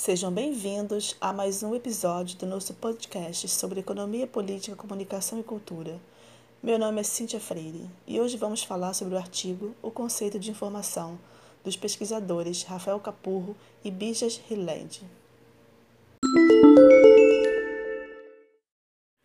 Sejam 0.00 0.30
bem-vindos 0.30 1.16
a 1.20 1.32
mais 1.32 1.60
um 1.64 1.74
episódio 1.74 2.38
do 2.38 2.46
nosso 2.46 2.72
podcast 2.72 3.48
sobre 3.48 3.80
economia 3.80 4.28
política, 4.28 4.76
comunicação 4.76 5.40
e 5.40 5.42
cultura. 5.42 5.98
Meu 6.62 6.78
nome 6.78 7.00
é 7.00 7.02
Cíntia 7.02 7.40
Freire 7.40 7.84
e 8.06 8.20
hoje 8.20 8.36
vamos 8.36 8.62
falar 8.62 8.94
sobre 8.94 9.16
o 9.16 9.18
artigo 9.18 9.74
O 9.82 9.90
Conceito 9.90 10.38
de 10.38 10.52
Informação 10.52 11.18
dos 11.64 11.76
pesquisadores 11.76 12.62
Rafael 12.62 13.00
Capurro 13.00 13.56
e 13.84 13.90
Bijas 13.90 14.40
Hilland. 14.48 15.02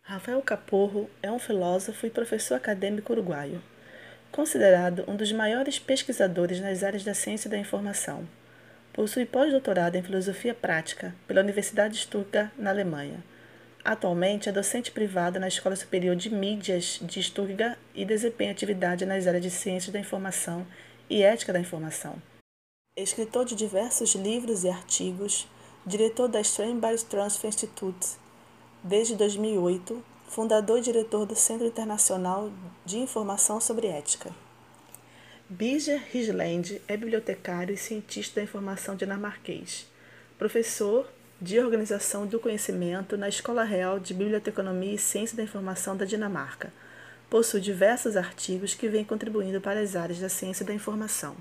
Rafael 0.02 0.42
Capurro 0.42 1.08
é 1.22 1.30
um 1.30 1.38
filósofo 1.38 2.04
e 2.04 2.10
professor 2.10 2.56
acadêmico 2.56 3.12
uruguaio, 3.12 3.62
considerado 4.32 5.04
um 5.06 5.14
dos 5.14 5.30
maiores 5.30 5.78
pesquisadores 5.78 6.58
nas 6.58 6.82
áreas 6.82 7.04
da 7.04 7.14
ciência 7.14 7.48
da 7.48 7.56
informação. 7.56 8.26
Possui 8.94 9.26
pós-doutorado 9.26 9.96
em 9.96 10.02
Filosofia 10.04 10.54
Prática 10.54 11.12
pela 11.26 11.40
Universidade 11.40 11.94
de 11.94 12.00
Stuttgart, 12.02 12.52
na 12.56 12.70
Alemanha. 12.70 13.24
Atualmente 13.84 14.48
é 14.48 14.52
docente 14.52 14.92
privado 14.92 15.40
na 15.40 15.48
Escola 15.48 15.74
Superior 15.74 16.14
de 16.14 16.30
Mídias 16.30 17.00
de 17.02 17.20
Stuttgart 17.20 17.76
e 17.92 18.04
desempenha 18.04 18.52
atividade 18.52 19.04
nas 19.04 19.26
áreas 19.26 19.42
de 19.42 19.50
Ciências 19.50 19.92
da 19.92 19.98
Informação 19.98 20.64
e 21.10 21.24
Ética 21.24 21.52
da 21.52 21.58
Informação. 21.58 22.22
Escritor 22.96 23.44
de 23.44 23.56
diversos 23.56 24.14
livros 24.14 24.62
e 24.62 24.68
artigos, 24.68 25.48
diretor 25.84 26.28
da 26.28 26.42
Steinbeis 26.42 27.02
Transfer 27.02 27.48
Institute 27.48 28.10
desde 28.80 29.16
2008, 29.16 30.04
fundador 30.28 30.78
e 30.78 30.82
diretor 30.82 31.26
do 31.26 31.34
Centro 31.34 31.66
Internacional 31.66 32.48
de 32.84 32.98
Informação 32.98 33.60
sobre 33.60 33.88
Ética. 33.88 34.43
Birger 35.48 36.02
Risland 36.10 36.80
é 36.88 36.96
bibliotecário 36.96 37.74
e 37.74 37.76
cientista 37.76 38.36
da 38.36 38.44
informação 38.44 38.96
dinamarquês, 38.96 39.86
professor 40.38 41.06
de 41.38 41.60
Organização 41.60 42.26
do 42.26 42.40
Conhecimento 42.40 43.14
na 43.18 43.28
Escola 43.28 43.62
Real 43.62 44.00
de 44.00 44.14
Biblioteconomia 44.14 44.94
e 44.94 44.98
Ciência 44.98 45.36
da 45.36 45.42
Informação 45.42 45.94
da 45.98 46.06
Dinamarca. 46.06 46.72
Possui 47.28 47.60
diversos 47.60 48.16
artigos 48.16 48.72
que 48.72 48.88
vêm 48.88 49.04
contribuindo 49.04 49.60
para 49.60 49.80
as 49.80 49.94
áreas 49.94 50.18
da 50.18 50.30
ciência 50.30 50.64
da 50.64 50.72
informação. 50.72 51.36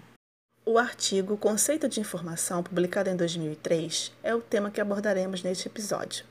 O 0.66 0.78
artigo 0.78 1.38
Conceito 1.38 1.88
de 1.88 2.02
Informação, 2.02 2.62
publicado 2.62 3.10
em 3.10 3.16
2003, 3.16 4.12
é 4.22 4.36
o 4.36 4.42
tema 4.42 4.70
que 4.70 4.82
abordaremos 4.82 5.42
neste 5.44 5.70
episódio. 5.70 6.26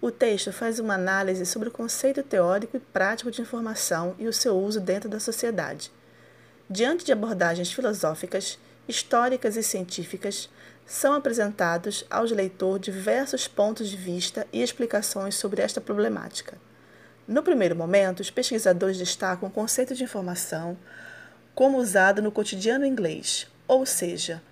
O 0.00 0.10
texto 0.10 0.50
faz 0.54 0.78
uma 0.78 0.94
análise 0.94 1.44
sobre 1.44 1.68
o 1.68 1.72
conceito 1.72 2.22
teórico 2.22 2.78
e 2.78 2.80
prático 2.80 3.30
de 3.30 3.42
informação 3.42 4.14
e 4.18 4.26
o 4.26 4.32
seu 4.32 4.56
uso 4.56 4.80
dentro 4.80 5.06
da 5.06 5.20
sociedade 5.20 5.92
diante 6.68 7.04
de 7.04 7.12
abordagens 7.12 7.72
filosóficas, 7.72 8.58
históricas 8.88 9.56
e 9.56 9.62
científicas, 9.62 10.48
são 10.86 11.14
apresentados 11.14 12.04
aos 12.10 12.30
leitores 12.30 12.84
diversos 12.84 13.48
pontos 13.48 13.88
de 13.88 13.96
vista 13.96 14.46
e 14.52 14.62
explicações 14.62 15.34
sobre 15.34 15.62
esta 15.62 15.80
problemática. 15.80 16.58
No 17.26 17.42
primeiro 17.42 17.74
momento, 17.74 18.20
os 18.20 18.30
pesquisadores 18.30 18.98
destacam 18.98 19.48
o 19.48 19.52
conceito 19.52 19.94
de 19.94 20.04
informação 20.04 20.76
como 21.54 21.78
usado 21.78 22.20
no 22.20 22.32
cotidiano 22.32 22.84
inglês, 22.84 23.46
ou 23.66 23.86
seja, 23.86 24.42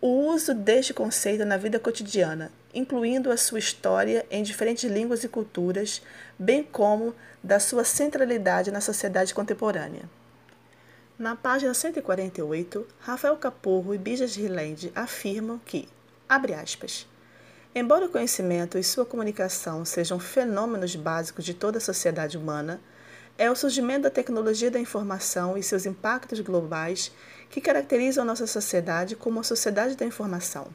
o 0.00 0.28
uso 0.32 0.54
deste 0.54 0.94
conceito 0.94 1.44
na 1.44 1.56
vida 1.56 1.78
cotidiana, 1.78 2.50
incluindo 2.74 3.30
a 3.30 3.36
sua 3.36 3.58
história 3.58 4.24
em 4.30 4.42
diferentes 4.42 4.90
línguas 4.90 5.24
e 5.24 5.28
culturas, 5.28 6.00
bem 6.38 6.62
como 6.62 7.14
da 7.42 7.60
sua 7.60 7.84
centralidade 7.84 8.70
na 8.70 8.80
sociedade 8.80 9.34
contemporânea. 9.34 10.08
Na 11.22 11.36
página 11.36 11.72
148, 11.72 12.84
Rafael 12.98 13.36
Capurro 13.36 13.94
e 13.94 13.96
Bijas 13.96 14.34
Riland 14.34 14.90
afirmam 14.92 15.60
que, 15.64 15.88
abre 16.28 16.52
aspas, 16.52 17.06
embora 17.72 18.06
o 18.06 18.08
conhecimento 18.08 18.76
e 18.76 18.82
sua 18.82 19.06
comunicação 19.06 19.84
sejam 19.84 20.18
fenômenos 20.18 20.96
básicos 20.96 21.44
de 21.44 21.54
toda 21.54 21.78
a 21.78 21.80
sociedade 21.80 22.36
humana, 22.36 22.80
é 23.38 23.48
o 23.48 23.54
surgimento 23.54 24.02
da 24.02 24.10
tecnologia 24.10 24.68
da 24.68 24.80
informação 24.80 25.56
e 25.56 25.62
seus 25.62 25.86
impactos 25.86 26.40
globais 26.40 27.12
que 27.50 27.60
caracterizam 27.60 28.24
nossa 28.24 28.48
sociedade 28.48 29.14
como 29.14 29.38
a 29.38 29.44
sociedade 29.44 29.94
da 29.94 30.04
informação. 30.04 30.66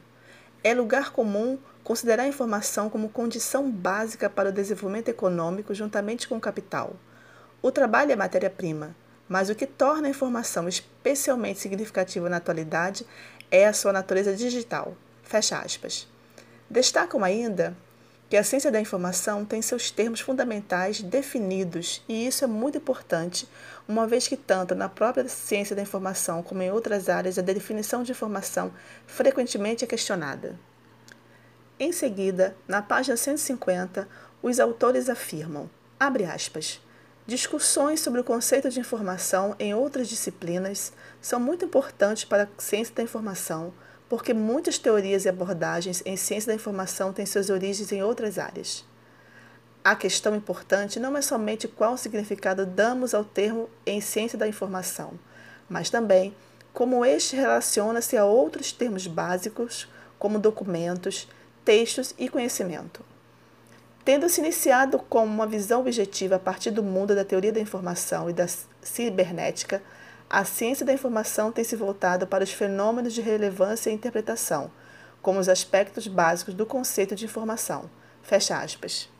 É 0.64 0.72
lugar 0.72 1.12
comum 1.12 1.58
considerar 1.84 2.22
a 2.22 2.28
informação 2.28 2.88
como 2.88 3.10
condição 3.10 3.70
básica 3.70 4.30
para 4.30 4.48
o 4.48 4.52
desenvolvimento 4.52 5.10
econômico 5.10 5.74
juntamente 5.74 6.26
com 6.26 6.38
o 6.38 6.40
capital. 6.40 6.96
O 7.60 7.70
trabalho 7.70 8.12
é 8.12 8.16
matéria-prima 8.16 8.96
mas 9.28 9.50
o 9.50 9.54
que 9.54 9.66
torna 9.66 10.08
a 10.08 10.10
informação 10.10 10.68
especialmente 10.68 11.60
significativa 11.60 12.28
na 12.28 12.38
atualidade 12.38 13.06
é 13.50 13.66
a 13.66 13.72
sua 13.72 13.92
natureza 13.92 14.34
digital. 14.34 14.96
Fecha 15.22 15.58
aspas. 15.58 16.08
Destacam 16.70 17.22
ainda 17.22 17.76
que 18.28 18.36
a 18.36 18.44
ciência 18.44 18.70
da 18.70 18.80
informação 18.80 19.44
tem 19.44 19.62
seus 19.62 19.90
termos 19.90 20.20
fundamentais 20.20 21.00
definidos, 21.00 22.02
e 22.06 22.26
isso 22.26 22.44
é 22.44 22.46
muito 22.46 22.76
importante, 22.76 23.48
uma 23.86 24.06
vez 24.06 24.28
que, 24.28 24.36
tanto 24.36 24.74
na 24.74 24.88
própria 24.88 25.26
ciência 25.28 25.74
da 25.74 25.80
informação 25.80 26.42
como 26.42 26.62
em 26.62 26.70
outras 26.70 27.08
áreas, 27.08 27.38
a 27.38 27.42
definição 27.42 28.02
de 28.02 28.12
informação 28.12 28.70
frequentemente 29.06 29.82
é 29.82 29.86
questionada. 29.86 30.58
Em 31.80 31.90
seguida, 31.90 32.54
na 32.66 32.82
página 32.82 33.16
150, 33.16 34.06
os 34.42 34.60
autores 34.60 35.08
afirmam, 35.08 35.70
abre 35.98 36.24
aspas, 36.24 36.82
Discussões 37.28 38.00
sobre 38.00 38.22
o 38.22 38.24
conceito 38.24 38.70
de 38.70 38.80
informação 38.80 39.54
em 39.58 39.74
outras 39.74 40.08
disciplinas 40.08 40.94
são 41.20 41.38
muito 41.38 41.62
importantes 41.62 42.24
para 42.24 42.44
a 42.44 42.48
ciência 42.56 42.94
da 42.94 43.02
informação, 43.02 43.70
porque 44.08 44.32
muitas 44.32 44.78
teorias 44.78 45.26
e 45.26 45.28
abordagens 45.28 46.02
em 46.06 46.16
ciência 46.16 46.48
da 46.48 46.54
informação 46.54 47.12
têm 47.12 47.26
suas 47.26 47.50
origens 47.50 47.92
em 47.92 48.02
outras 48.02 48.38
áreas. 48.38 48.82
A 49.84 49.94
questão 49.94 50.34
importante 50.34 50.98
não 50.98 51.14
é 51.18 51.20
somente 51.20 51.68
qual 51.68 51.98
significado 51.98 52.64
damos 52.64 53.12
ao 53.12 53.26
termo 53.26 53.68
em 53.84 54.00
ciência 54.00 54.38
da 54.38 54.48
informação, 54.48 55.12
mas 55.68 55.90
também 55.90 56.34
como 56.72 57.04
este 57.04 57.36
relaciona-se 57.36 58.16
a 58.16 58.24
outros 58.24 58.72
termos 58.72 59.06
básicos, 59.06 59.86
como 60.18 60.38
documentos, 60.38 61.28
textos 61.62 62.14
e 62.18 62.26
conhecimento. 62.30 63.04
Tendo 64.08 64.26
se 64.26 64.40
iniciado 64.40 64.98
com 65.00 65.22
uma 65.22 65.46
visão 65.46 65.82
objetiva 65.82 66.36
a 66.36 66.38
partir 66.38 66.70
do 66.70 66.82
mundo 66.82 67.14
da 67.14 67.26
teoria 67.26 67.52
da 67.52 67.60
informação 67.60 68.30
e 68.30 68.32
da 68.32 68.46
cibernética, 68.80 69.82
a 70.30 70.46
ciência 70.46 70.86
da 70.86 70.94
informação 70.94 71.52
tem 71.52 71.62
se 71.62 71.76
voltado 71.76 72.26
para 72.26 72.42
os 72.42 72.50
fenômenos 72.50 73.12
de 73.12 73.20
relevância 73.20 73.90
e 73.90 73.92
interpretação, 73.92 74.70
como 75.20 75.38
os 75.38 75.46
aspectos 75.46 76.06
básicos 76.06 76.54
do 76.54 76.64
conceito 76.64 77.14
de 77.14 77.26
informação. 77.26 77.90
Fecha 78.22 78.58
aspas. 78.58 79.10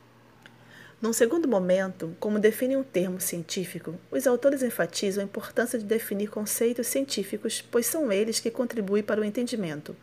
Num 1.03 1.13
segundo 1.13 1.47
momento, 1.47 2.17
como 2.19 2.39
define 2.39 2.75
um 2.75 2.83
termo 2.83 3.21
científico, 3.21 3.95
os 4.11 4.27
autores 4.27 4.63
enfatizam 4.63 5.21
a 5.23 5.27
importância 5.27 5.79
de 5.79 5.85
definir 5.85 6.31
conceitos 6.31 6.87
científicos, 6.87 7.61
pois 7.61 7.85
são 7.85 8.11
eles 8.11 8.41
que 8.41 8.51
contribuem 8.51 9.03
para 9.03 9.21
o 9.21 9.25
entendimento, 9.25 9.95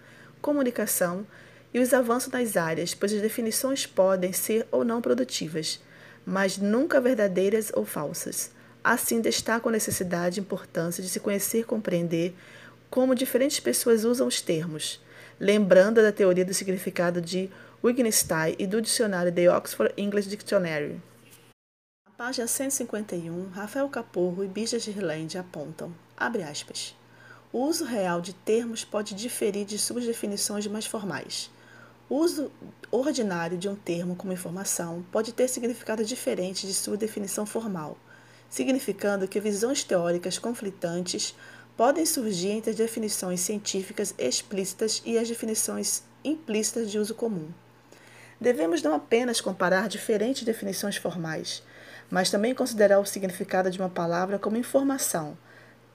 comunicação 0.44 1.25
e 1.75 1.80
os 1.80 1.94
avanços 1.94 2.31
nas 2.31 2.56
áreas, 2.56 2.94
pois 2.94 3.12
as 3.12 3.22
definições 3.22 3.86
podem 3.86 4.31
ser 4.31 4.66
ou 4.72 4.86
não 4.86 5.02
produtivas, 5.02 5.81
mas 6.25 6.58
nunca 6.58 7.02
verdadeiras 7.02 7.69
ou 7.75 7.84
falsas. 7.84 8.50
Assim, 8.81 9.19
destacam 9.19 9.68
a 9.68 9.74
necessidade 9.74 10.40
e 10.40 10.41
importância 10.41 11.03
de 11.03 11.09
se 11.09 11.19
conhecer 11.19 11.59
e 11.59 11.64
compreender 11.66 12.34
como 12.90 13.14
diferentes 13.14 13.59
pessoas 13.59 14.06
usam 14.06 14.25
os 14.25 14.40
termos, 14.40 15.03
lembrando 15.38 16.02
da 16.02 16.14
teoria 16.14 16.46
do 16.46 16.53
significado 16.53 17.19
de 17.19 17.50
Wittgenstein 17.84 18.56
e 18.58 18.66
do 18.66 18.81
dicionário 18.81 19.34
The 19.34 19.52
Oxford 19.52 19.94
English 19.97 20.30
Dictionary. 20.30 21.02
Na 22.08 22.14
página 22.16 22.47
151, 22.47 23.50
Rafael 23.50 23.90
Capurro 23.90 24.46
e 24.46 24.47
Bija 24.47 24.80
Girland 24.80 25.38
apontam, 25.38 25.94
abre 26.16 26.41
aspas, 26.41 26.96
o 27.52 27.59
uso 27.59 27.84
real 27.84 28.22
de 28.22 28.34
termos 28.34 28.85
pode 28.85 29.14
diferir 29.14 29.66
de 29.66 29.78
suas 29.78 30.06
definições 30.06 30.66
mais 30.68 30.85
formais. 30.85 31.53
O 32.07 32.17
uso 32.17 32.51
ordinário 32.91 33.57
de 33.57 33.67
um 33.67 33.75
termo 33.75 34.16
como 34.16 34.31
informação 34.31 35.03
pode 35.11 35.34
ter 35.34 35.47
significado 35.47 36.05
diferente 36.05 36.67
de 36.67 36.73
sua 36.73 36.96
definição 36.96 37.47
formal, 37.47 37.97
significando 38.47 39.28
que 39.28 39.40
visões 39.40 39.84
teóricas 39.84 40.37
conflitantes 40.37 41.35
podem 41.75 42.05
surgir 42.05 42.49
entre 42.49 42.69
as 42.69 42.78
definições 42.78 43.40
científicas 43.40 44.13
explícitas 44.19 45.02
e 45.03 45.17
as 45.17 45.28
definições 45.28 46.03
implícitas 46.23 46.91
de 46.91 46.99
uso 46.99 47.16
comum. 47.16 47.49
Devemos 48.40 48.84
não 48.84 48.93
apenas 48.93 49.41
comparar 49.41 49.87
diferentes 49.87 50.43
definições 50.43 50.97
formais, 50.97 51.63
mas 52.09 52.29
também 52.29 52.53
considerar 52.53 52.99
o 52.99 53.05
significado 53.05 53.72
de 53.72 53.79
uma 53.79 53.90
palavra 53.90 54.37
como 54.37 54.58
informação, 54.58 55.35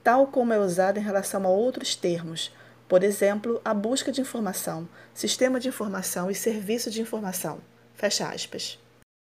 tal 0.03 0.27
como 0.27 0.51
é 0.51 0.59
usada 0.59 0.99
em 0.99 1.03
relação 1.03 1.45
a 1.45 1.49
outros 1.49 1.95
termos, 1.95 2.51
por 2.91 3.05
exemplo, 3.05 3.61
a 3.63 3.73
busca 3.73 4.11
de 4.11 4.19
informação, 4.19 4.85
sistema 5.13 5.61
de 5.61 5.69
informação 5.69 6.29
e 6.29 6.35
serviço 6.35 6.91
de 6.91 6.99
informação. 6.99 7.61
Fecha 7.95 8.27
aspas. 8.27 8.77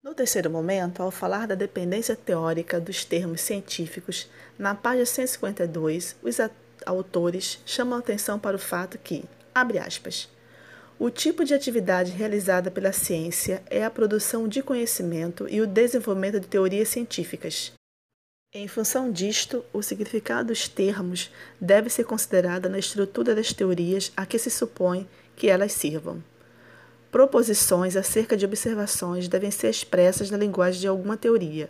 No 0.05 0.15
terceiro 0.15 0.51
momento, 0.51 1.03
ao 1.03 1.11
falar 1.11 1.47
da 1.47 1.55
dependência 1.55 2.15
teórica 2.15 2.79
dos 2.79 3.03
termos 3.03 3.41
científicos, 3.41 4.29
na 4.59 4.75
página 4.75 5.07
152, 5.07 6.17
os 6.23 6.37
autores 6.85 7.59
chamam 7.65 7.97
a 7.97 8.01
atenção 8.01 8.39
para 8.39 8.57
o 8.57 8.59
fato 8.59 8.99
que, 8.99 9.25
abre 9.55 9.79
aspas, 9.79 10.29
O 10.99 11.09
tipo 11.09 11.43
de 11.43 11.55
atividade 11.55 12.13
realizada 12.13 12.71
pela 12.71 12.93
ciência 12.93 13.63
é 13.71 13.87
a 13.87 13.91
produção 13.91 14.47
de 14.47 14.63
conhecimento 14.63 15.49
e 15.49 15.63
o 15.63 15.67
desenvolvimento 15.67 16.41
de 16.41 16.47
teorias 16.47 16.91
científicas. 16.91 17.73
Em 18.59 18.67
função 18.67 19.13
disto, 19.13 19.63
o 19.71 19.83
significado 19.83 20.49
dos 20.49 20.67
termos 20.67 21.31
deve 21.61 21.91
ser 21.91 22.05
considerado 22.05 22.71
na 22.71 22.79
estrutura 22.79 23.35
das 23.35 23.53
teorias 23.53 24.11
a 24.17 24.25
que 24.25 24.39
se 24.39 24.51
supõe 24.51 25.07
que 25.37 25.51
elas 25.51 25.73
sirvam. 25.73 26.25
Proposições 27.13 27.97
acerca 27.97 28.35
de 28.35 28.47
observações 28.47 29.29
devem 29.29 29.51
ser 29.51 29.69
expressas 29.69 30.31
na 30.31 30.39
linguagem 30.39 30.81
de 30.81 30.89
alguma 30.89 31.19
teoria. 31.19 31.69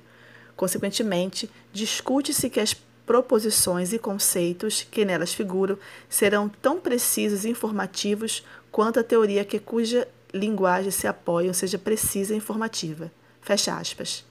Consequentemente, 0.55 1.50
discute-se 1.73 2.49
que 2.49 2.61
as 2.61 2.73
proposições 3.05 3.93
e 3.93 3.99
conceitos 3.99 4.87
que 4.88 5.05
nelas 5.05 5.34
figuram 5.34 5.76
serão 6.08 6.49
tão 6.49 6.81
precisos 6.81 7.44
e 7.44 7.49
informativos 7.49 8.44
quanto 8.70 9.00
a 9.00 9.02
teoria 9.02 9.44
que 9.44 9.58
cuja 9.58 10.06
linguagem 10.32 10.93
se 10.93 11.08
apoia 11.08 11.52
seja 11.52 11.78
precisa 11.78 12.32
e 12.32 12.37
informativa. 12.37 13.11
Fecha 13.40 13.76
aspas. 13.76 14.25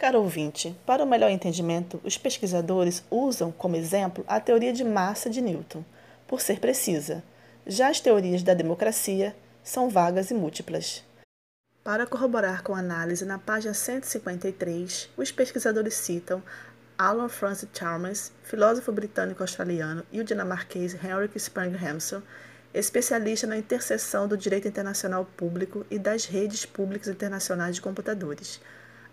Caro 0.00 0.20
ouvinte, 0.20 0.74
para 0.86 1.04
o 1.04 1.06
melhor 1.06 1.30
entendimento, 1.30 2.00
os 2.02 2.16
pesquisadores 2.16 3.04
usam 3.10 3.52
como 3.52 3.76
exemplo 3.76 4.24
a 4.26 4.40
teoria 4.40 4.72
de 4.72 4.82
massa 4.82 5.28
de 5.28 5.42
Newton, 5.42 5.84
por 6.26 6.40
ser 6.40 6.58
precisa. 6.58 7.22
Já 7.66 7.90
as 7.90 8.00
teorias 8.00 8.42
da 8.42 8.54
democracia 8.54 9.36
são 9.62 9.90
vagas 9.90 10.30
e 10.30 10.34
múltiplas. 10.34 11.04
Para 11.84 12.06
corroborar 12.06 12.62
com 12.62 12.74
a 12.74 12.78
análise, 12.78 13.26
na 13.26 13.38
página 13.38 13.74
153, 13.74 15.10
os 15.18 15.30
pesquisadores 15.30 15.92
citam 15.92 16.42
Alan 16.96 17.28
Francis 17.28 17.68
Chalmers, 17.70 18.32
filósofo 18.42 18.90
britânico-australiano, 18.90 20.02
e 20.10 20.18
o 20.18 20.24
dinamarquês 20.24 20.94
Henrik 20.94 21.36
Spring-Hansson, 21.36 22.22
especialista 22.72 23.46
na 23.46 23.58
interseção 23.58 24.26
do 24.26 24.38
direito 24.38 24.66
internacional 24.66 25.26
público 25.36 25.84
e 25.90 25.98
das 25.98 26.24
redes 26.24 26.64
públicas 26.64 27.08
internacionais 27.08 27.74
de 27.74 27.82
computadores. 27.82 28.62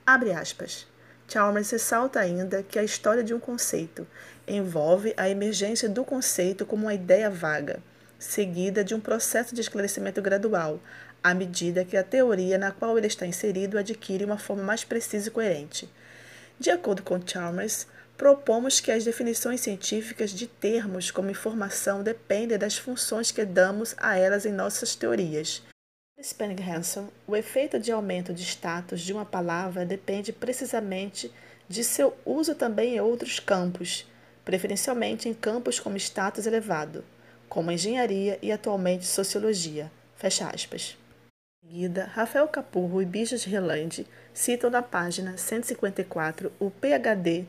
Abre 0.07 0.31
aspas. 0.31 0.87
Chalmers 1.27 1.69
ressalta 1.69 2.21
ainda 2.21 2.63
que 2.63 2.79
a 2.79 2.83
história 2.83 3.21
de 3.21 3.33
um 3.33 3.41
conceito 3.41 4.07
envolve 4.47 5.13
a 5.17 5.27
emergência 5.27 5.89
do 5.89 6.05
conceito 6.05 6.65
como 6.65 6.83
uma 6.83 6.93
ideia 6.93 7.29
vaga, 7.29 7.83
seguida 8.17 8.85
de 8.85 8.95
um 8.95 9.01
processo 9.01 9.53
de 9.53 9.59
esclarecimento 9.59 10.21
gradual, 10.21 10.79
à 11.21 11.33
medida 11.33 11.83
que 11.83 11.97
a 11.97 12.05
teoria 12.05 12.57
na 12.57 12.71
qual 12.71 12.97
ele 12.97 13.07
está 13.07 13.27
inserido 13.27 13.77
adquire 13.77 14.23
uma 14.23 14.37
forma 14.37 14.63
mais 14.63 14.85
precisa 14.85 15.27
e 15.27 15.31
coerente. 15.31 15.93
De 16.57 16.71
acordo 16.71 17.03
com 17.03 17.19
Chalmers, 17.19 17.85
propomos 18.17 18.79
que 18.79 18.93
as 18.93 19.03
definições 19.03 19.59
científicas 19.59 20.31
de 20.31 20.47
termos 20.47 21.11
como 21.11 21.31
informação 21.31 22.01
dependem 22.01 22.57
das 22.57 22.77
funções 22.77 23.29
que 23.29 23.43
damos 23.43 23.93
a 23.97 24.17
elas 24.17 24.45
em 24.45 24.53
nossas 24.53 24.95
teorias. 24.95 25.61
Spenning 26.21 26.61
Hanson, 26.61 27.09
o 27.27 27.35
efeito 27.35 27.79
de 27.79 27.91
aumento 27.91 28.33
de 28.33 28.43
status 28.43 29.01
de 29.01 29.13
uma 29.13 29.25
palavra 29.25 29.85
depende 29.85 30.33
precisamente 30.33 31.31
de 31.69 31.83
seu 31.83 32.15
uso 32.25 32.55
também 32.55 32.95
em 32.95 33.01
outros 33.01 33.39
campos, 33.39 34.05
preferencialmente 34.43 35.29
em 35.29 35.33
campos 35.33 35.79
com 35.79 35.95
status 35.95 36.45
elevado, 36.45 37.03
como 37.47 37.71
engenharia 37.71 38.39
e 38.41 38.51
atualmente 38.51 39.05
sociologia. 39.05 39.91
Fecha 40.15 40.49
aspas 40.49 40.97
seguida, 41.67 42.05
Rafael 42.05 42.47
Capurro 42.47 43.01
e 43.01 43.05
Bijos 43.05 43.43
Relande 43.43 44.07
citam 44.33 44.69
na 44.69 44.81
página 44.81 45.35
154 45.35 46.49
o 46.61 46.71
PhD, 46.71 47.45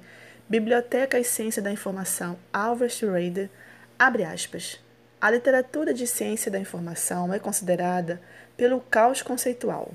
Biblioteca 0.48 1.20
e 1.20 1.24
Ciência 1.24 1.62
da 1.62 1.70
Informação, 1.70 2.36
Albert 2.52 2.90
Schrader, 2.90 3.48
abre 3.96 4.24
aspas. 4.24 4.80
A 5.20 5.30
literatura 5.30 5.94
de 5.94 6.04
ciência 6.04 6.50
da 6.50 6.58
informação 6.58 7.32
é 7.32 7.38
considerada 7.38 8.20
pelo 8.58 8.80
caos 8.80 9.22
conceitual. 9.22 9.92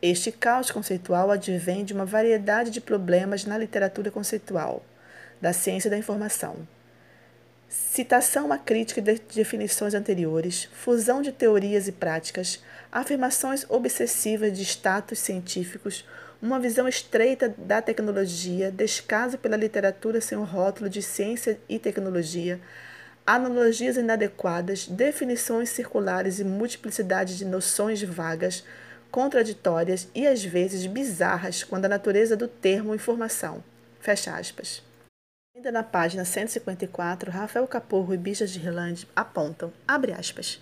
Este 0.00 0.30
caos 0.30 0.70
conceitual 0.70 1.32
advém 1.32 1.84
de 1.84 1.92
uma 1.92 2.04
variedade 2.04 2.70
de 2.70 2.80
problemas 2.80 3.44
na 3.44 3.58
literatura 3.58 4.12
conceitual 4.12 4.84
da 5.40 5.52
ciência 5.52 5.90
da 5.90 5.98
informação 5.98 6.64
citação 7.68 8.52
à 8.52 8.58
crítica 8.58 9.02
de 9.02 9.20
definições 9.34 9.94
anteriores, 9.94 10.68
fusão 10.72 11.20
de 11.20 11.32
teorias 11.32 11.88
e 11.88 11.92
práticas, 11.92 12.62
afirmações 12.92 13.66
obsessivas 13.68 14.56
de 14.56 14.64
status 14.64 15.18
científicos, 15.18 16.06
uma 16.40 16.60
visão 16.60 16.86
estreita 16.86 17.54
da 17.56 17.80
tecnologia, 17.82 18.70
descaso 18.70 19.38
pela 19.38 19.56
literatura 19.56 20.20
sem 20.20 20.36
o 20.36 20.44
rótulo 20.44 20.88
de 20.88 21.02
ciência 21.02 21.58
e 21.68 21.78
tecnologia, 21.78 22.60
analogias 23.26 23.96
inadequadas, 23.96 24.86
definições 24.86 25.70
circulares 25.70 26.38
e 26.38 26.44
multiplicidade 26.44 27.36
de 27.36 27.44
noções 27.44 28.02
vagas, 28.02 28.62
contraditórias 29.10 30.08
e 30.14 30.26
às 30.26 30.44
vezes 30.44 30.86
bizarras 30.86 31.64
quando 31.64 31.86
a 31.86 31.88
natureza 31.88 32.36
do 32.36 32.46
termo 32.46 32.94
informação. 32.94 33.64
Fecha 33.98 34.36
aspas. 34.36 34.82
Ainda 35.56 35.72
na 35.72 35.82
página 35.82 36.24
154, 36.24 37.30
Rafael 37.30 37.66
Caporro 37.66 38.14
e 38.14 38.16
Bija 38.16 38.46
de 38.46 38.58
Rilande 38.58 39.08
apontam, 39.16 39.72
abre 39.88 40.12
aspas, 40.12 40.60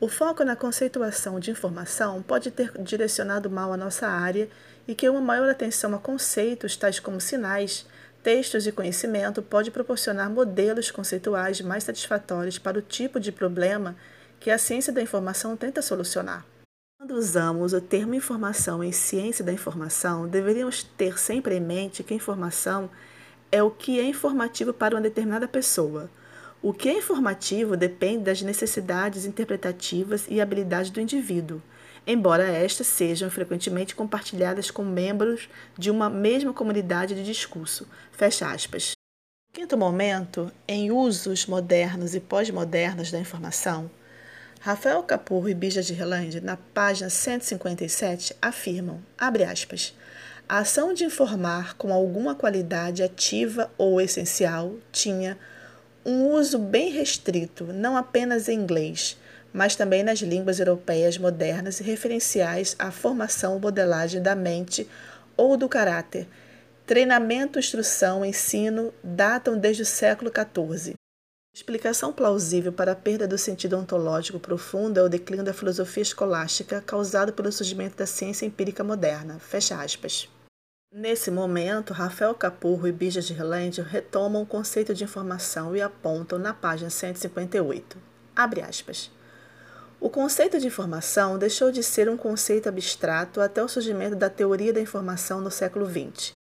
o 0.00 0.08
foco 0.08 0.42
na 0.44 0.56
conceituação 0.56 1.38
de 1.38 1.50
informação 1.50 2.22
pode 2.22 2.50
ter 2.50 2.72
direcionado 2.80 3.50
mal 3.50 3.70
a 3.70 3.76
nossa 3.76 4.08
área 4.08 4.48
e 4.88 4.94
que 4.94 5.06
uma 5.08 5.20
maior 5.20 5.50
atenção 5.50 5.94
a 5.94 5.98
conceitos 5.98 6.74
tais 6.74 6.98
como 6.98 7.20
sinais, 7.20 7.84
textos 8.22 8.66
e 8.66 8.72
conhecimento 8.72 9.42
pode 9.42 9.70
proporcionar 9.70 10.30
modelos 10.30 10.90
conceituais 10.90 11.60
mais 11.60 11.84
satisfatórios 11.84 12.58
para 12.58 12.78
o 12.78 12.82
tipo 12.82 13.18
de 13.18 13.32
problema 13.32 13.96
que 14.38 14.50
a 14.50 14.58
ciência 14.58 14.92
da 14.92 15.02
informação 15.02 15.56
tenta 15.56 15.82
solucionar. 15.82 16.44
Quando 16.98 17.12
usamos 17.14 17.72
o 17.72 17.80
termo 17.80 18.14
informação 18.14 18.84
em 18.84 18.92
ciência 18.92 19.44
da 19.44 19.52
informação, 19.52 20.28
deveríamos 20.28 20.82
ter 20.82 21.18
sempre 21.18 21.56
em 21.56 21.60
mente 21.60 22.02
que 22.02 22.14
informação 22.14 22.90
é 23.50 23.62
o 23.62 23.70
que 23.70 23.98
é 23.98 24.04
informativo 24.04 24.72
para 24.72 24.94
uma 24.94 25.00
determinada 25.00 25.48
pessoa. 25.48 26.10
O 26.62 26.74
que 26.74 26.90
é 26.90 26.98
informativo 26.98 27.76
depende 27.76 28.24
das 28.24 28.42
necessidades 28.42 29.24
interpretativas 29.24 30.26
e 30.28 30.40
habilidades 30.40 30.90
do 30.90 31.00
indivíduo, 31.00 31.62
embora 32.06 32.44
estas 32.44 32.86
sejam 32.86 33.30
frequentemente 33.30 33.94
compartilhadas 33.94 34.70
com 34.70 34.84
membros 34.84 35.48
de 35.78 35.90
uma 35.90 36.08
mesma 36.10 36.52
comunidade 36.52 37.14
de 37.14 37.24
discurso. 37.24 37.86
Fecha 38.12 38.50
aspas. 38.50 38.92
Quinto 39.52 39.76
momento, 39.76 40.50
em 40.66 40.92
usos 40.92 41.46
modernos 41.46 42.14
e 42.14 42.20
pós-modernos 42.20 43.10
da 43.10 43.18
informação, 43.18 43.90
Rafael 44.60 45.02
Capurro 45.02 45.48
e 45.48 45.54
Bija 45.54 45.82
de 45.82 45.94
Relande, 45.94 46.40
na 46.40 46.56
página 46.56 47.08
157, 47.08 48.36
afirmam, 48.40 49.00
abre 49.18 49.42
aspas, 49.42 49.94
a 50.48 50.58
ação 50.58 50.92
de 50.92 51.04
informar 51.04 51.74
com 51.76 51.92
alguma 51.92 52.34
qualidade 52.34 53.02
ativa 53.02 53.70
ou 53.78 54.00
essencial 54.00 54.74
tinha 54.92 55.38
um 56.04 56.26
uso 56.26 56.58
bem 56.58 56.90
restrito, 56.90 57.66
não 57.66 57.96
apenas 57.96 58.48
em 58.48 58.58
inglês, 58.58 59.16
mas 59.52 59.76
também 59.76 60.02
nas 60.02 60.20
línguas 60.20 60.58
europeias 60.58 61.18
modernas 61.18 61.80
e 61.80 61.82
referenciais 61.82 62.76
à 62.78 62.90
formação 62.90 63.54
ou 63.54 63.60
modelagem 63.60 64.22
da 64.22 64.34
mente 64.34 64.88
ou 65.36 65.56
do 65.56 65.68
caráter. 65.68 66.26
Treinamento, 66.86 67.58
instrução, 67.58 68.24
ensino 68.24 68.92
datam 69.02 69.56
desde 69.56 69.82
o 69.82 69.86
século 69.86 70.30
XIV. 70.30 70.94
Explicação 71.54 72.12
plausível 72.12 72.72
para 72.72 72.92
a 72.92 72.96
perda 72.96 73.26
do 73.26 73.36
sentido 73.36 73.76
ontológico 73.76 74.38
profundo 74.38 74.98
é 74.98 75.02
o 75.02 75.08
declínio 75.08 75.44
da 75.44 75.52
filosofia 75.52 76.02
escolástica 76.02 76.80
causado 76.80 77.32
pelo 77.32 77.50
surgimento 77.50 77.96
da 77.96 78.06
ciência 78.06 78.46
empírica 78.46 78.84
moderna. 78.84 79.38
Fecha 79.40 79.80
aspas. 79.82 80.28
Nesse 80.92 81.30
momento, 81.30 81.92
Rafael 81.92 82.34
Capurro 82.34 82.88
e 82.88 82.92
Bija 82.92 83.20
de 83.20 83.32
Relândia 83.32 83.84
retomam 83.84 84.42
o 84.42 84.46
conceito 84.46 84.92
de 84.92 85.04
informação 85.04 85.76
e 85.76 85.80
apontam 85.80 86.38
na 86.38 86.52
página 86.52 86.90
158. 86.90 87.96
Abre 88.34 88.60
aspas. 88.60 89.10
O 90.00 90.08
conceito 90.08 90.58
de 90.58 90.66
informação 90.66 91.36
deixou 91.36 91.70
de 91.70 91.82
ser 91.82 92.08
um 92.08 92.16
conceito 92.16 92.70
abstrato 92.70 93.38
até 93.38 93.62
o 93.62 93.68
surgimento 93.68 94.16
da 94.16 94.30
teoria 94.30 94.72
da 94.72 94.80
informação 94.80 95.42
no 95.42 95.50
século 95.50 95.86
XX. 95.86 96.32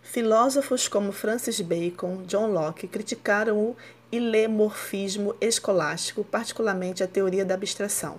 Filósofos 0.00 0.88
como 0.88 1.12
Francis 1.12 1.60
Bacon, 1.60 2.22
John 2.22 2.46
Locke 2.46 2.88
criticaram 2.88 3.58
o 3.58 3.76
ilemorfismo 4.10 5.36
escolástico, 5.42 6.24
particularmente 6.24 7.02
a 7.02 7.06
teoria 7.06 7.44
da 7.44 7.54
abstração. 7.54 8.16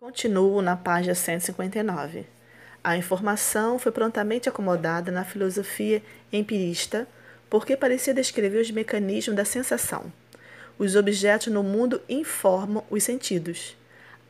Continuo 0.00 0.62
na 0.62 0.76
página 0.76 1.16
159. 1.16 2.26
A 2.84 2.96
informação 2.96 3.76
foi 3.76 3.90
prontamente 3.90 4.48
acomodada 4.48 5.10
na 5.10 5.24
filosofia 5.24 6.00
empirista, 6.32 7.08
porque 7.50 7.76
parecia 7.76 8.14
descrever 8.14 8.60
os 8.60 8.70
mecanismos 8.70 9.34
da 9.34 9.44
sensação. 9.44 10.12
Os 10.78 10.94
objetos 10.94 11.48
no 11.48 11.64
mundo 11.64 12.00
informam 12.08 12.84
os 12.88 13.02
sentidos. 13.02 13.76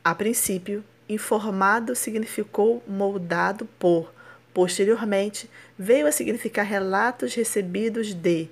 A 0.03 0.15
princípio, 0.15 0.83
informado 1.07 1.95
significou 1.95 2.83
moldado 2.87 3.65
por. 3.77 4.11
Posteriormente, 4.51 5.47
veio 5.77 6.07
a 6.07 6.11
significar 6.11 6.65
relatos 6.65 7.35
recebidos 7.35 8.15
de. 8.15 8.49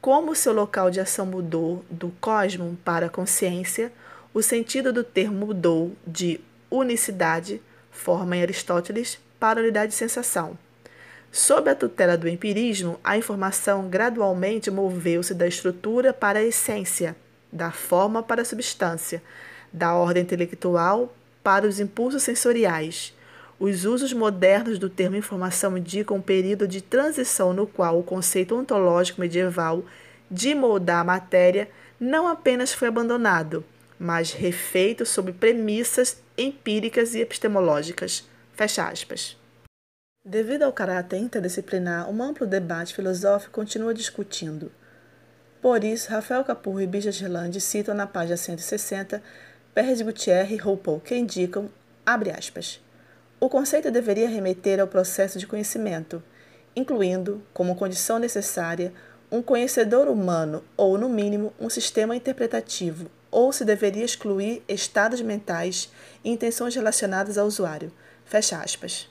Como 0.00 0.34
seu 0.34 0.52
local 0.52 0.90
de 0.90 0.98
ação 0.98 1.26
mudou 1.26 1.84
do 1.88 2.12
cosmo 2.20 2.76
para 2.84 3.06
a 3.06 3.10
consciência, 3.10 3.92
o 4.34 4.42
sentido 4.42 4.92
do 4.92 5.04
termo 5.04 5.46
mudou 5.46 5.92
de 6.04 6.40
unicidade, 6.68 7.62
forma 7.90 8.36
em 8.36 8.42
Aristóteles, 8.42 9.18
para 9.38 9.60
unidade 9.60 9.92
de 9.92 9.98
sensação. 9.98 10.58
Sob 11.30 11.68
a 11.68 11.74
tutela 11.74 12.16
do 12.16 12.28
empirismo, 12.28 12.98
a 13.04 13.16
informação 13.16 13.88
gradualmente 13.88 14.70
moveu-se 14.70 15.34
da 15.34 15.46
estrutura 15.46 16.12
para 16.12 16.38
a 16.38 16.44
essência, 16.44 17.14
da 17.52 17.70
forma 17.70 18.22
para 18.22 18.42
a 18.42 18.44
substância, 18.44 19.22
da 19.72 19.94
ordem 19.94 20.22
intelectual 20.22 21.14
para 21.42 21.66
os 21.66 21.78
impulsos 21.78 22.22
sensoriais. 22.22 23.14
Os 23.58 23.84
usos 23.84 24.12
modernos 24.12 24.78
do 24.78 24.90
termo 24.90 25.16
informação 25.16 25.78
indicam 25.78 26.16
um 26.16 26.20
período 26.20 26.68
de 26.68 26.82
transição 26.82 27.52
no 27.52 27.66
qual 27.66 27.98
o 27.98 28.02
conceito 28.02 28.54
ontológico 28.54 29.20
medieval 29.20 29.84
de 30.30 30.54
moldar 30.54 31.00
a 31.00 31.04
matéria 31.04 31.68
não 31.98 32.28
apenas 32.28 32.72
foi 32.72 32.88
abandonado, 32.88 33.64
mas 33.98 34.32
refeito 34.32 35.06
sob 35.06 35.32
premissas 35.32 36.20
empíricas 36.36 37.14
e 37.14 37.20
epistemológicas. 37.20 38.28
Fecha 38.52 38.88
aspas. 38.88 39.36
Devido 40.28 40.64
ao 40.64 40.72
caráter 40.72 41.18
interdisciplinar, 41.18 42.10
um 42.10 42.20
amplo 42.20 42.48
debate 42.48 42.92
filosófico 42.92 43.52
continua 43.52 43.94
discutindo. 43.94 44.72
Por 45.62 45.84
isso, 45.84 46.10
Rafael 46.10 46.42
Capurro 46.42 46.80
e 46.80 46.86
Bija 46.86 47.12
Gerlandi 47.12 47.60
citam 47.60 47.94
na 47.94 48.08
página 48.08 48.36
160 48.36 49.22
Pérez 49.72 50.02
Gutierrez 50.02 50.50
e 50.50 50.56
Ruppel, 50.56 50.98
que 50.98 51.14
indicam, 51.16 51.70
abre 52.04 52.32
aspas, 52.32 52.80
o 53.38 53.48
conceito 53.48 53.88
deveria 53.88 54.28
remeter 54.28 54.80
ao 54.80 54.88
processo 54.88 55.38
de 55.38 55.46
conhecimento, 55.46 56.20
incluindo, 56.74 57.40
como 57.54 57.76
condição 57.76 58.18
necessária, 58.18 58.92
um 59.30 59.40
conhecedor 59.40 60.08
humano 60.08 60.64
ou, 60.76 60.98
no 60.98 61.08
mínimo, 61.08 61.54
um 61.56 61.70
sistema 61.70 62.16
interpretativo, 62.16 63.08
ou 63.30 63.52
se 63.52 63.64
deveria 63.64 64.04
excluir 64.04 64.60
estados 64.68 65.22
mentais 65.22 65.88
e 66.24 66.32
intenções 66.32 66.74
relacionadas 66.74 67.38
ao 67.38 67.46
usuário. 67.46 67.92
Fecha 68.24 68.58
aspas. 68.58 69.08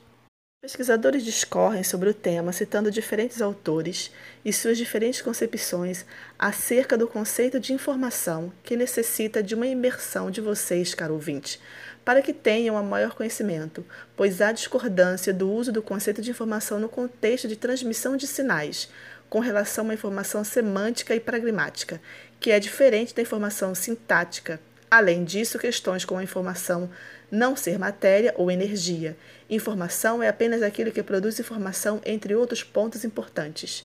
Pesquisadores 0.66 1.24
discorrem 1.24 1.84
sobre 1.84 2.10
o 2.10 2.14
tema, 2.14 2.52
citando 2.52 2.90
diferentes 2.90 3.40
autores 3.40 4.10
e 4.44 4.52
suas 4.52 4.80
diferentes 4.80 5.22
concepções 5.22 6.04
acerca 6.40 6.98
do 6.98 7.08
conceito 7.08 7.60
de 7.60 7.72
informação 7.72 8.52
que 8.64 8.76
necessita 8.76 9.44
de 9.44 9.54
uma 9.54 9.68
imersão 9.68 10.32
de 10.32 10.42
vocês, 10.42 10.96
caro 10.96 11.14
ouvinte, 11.14 11.62
para 12.04 12.20
que 12.20 12.34
tenham 12.34 12.76
um 12.78 12.84
maior 12.84 13.14
conhecimento, 13.14 13.86
pois 14.18 14.42
há 14.42 14.52
discordância 14.52 15.32
do 15.32 15.48
uso 15.52 15.72
do 15.72 15.84
conceito 15.84 16.20
de 16.20 16.32
informação 16.32 16.80
no 16.80 16.90
contexto 16.90 17.48
de 17.48 17.56
transmissão 17.56 18.18
de 18.18 18.26
sinais, 18.26 18.90
com 19.30 19.38
relação 19.38 19.84
a 19.84 19.90
uma 19.90 19.94
informação 19.94 20.44
semântica 20.44 21.16
e 21.16 21.20
pragmática, 21.20 22.02
que 22.40 22.50
é 22.50 22.60
diferente 22.60 23.14
da 23.14 23.22
informação 23.22 23.76
sintática. 23.76 24.60
Além 24.89 25.24
disso, 25.24 25.60
questões 25.60 26.06
como 26.06 26.20
a 26.20 26.24
informação 26.24 26.89
não 27.32 27.56
ser 27.56 27.77
matéria 27.77 28.34
ou 28.38 28.51
energia. 28.51 29.18
Informação 29.50 30.22
é 30.22 30.27
apenas 30.27 30.62
aquilo 30.62 30.92
que 30.92 31.04
produz 31.04 31.39
informação, 31.39 32.01
entre 32.06 32.36
outros 32.36 32.63
pontos 32.63 33.04
importantes. 33.04 33.82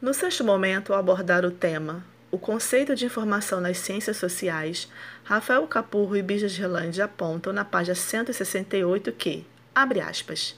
No 0.00 0.12
sexto 0.12 0.42
momento, 0.42 0.92
ao 0.92 0.98
abordar 0.98 1.44
o 1.44 1.50
tema 1.50 2.04
o 2.30 2.38
conceito 2.38 2.94
de 2.94 3.06
informação 3.06 3.60
nas 3.60 3.78
ciências 3.78 4.16
sociais, 4.16 4.88
Rafael 5.24 5.66
Capurro 5.66 6.16
e 6.16 6.22
Bija 6.22 6.48
Gerlandi 6.48 7.00
apontam 7.00 7.52
na 7.52 7.64
página 7.64 7.94
168 7.94 9.12
que, 9.12 9.46
abre 9.74 10.00
aspas, 10.00 10.54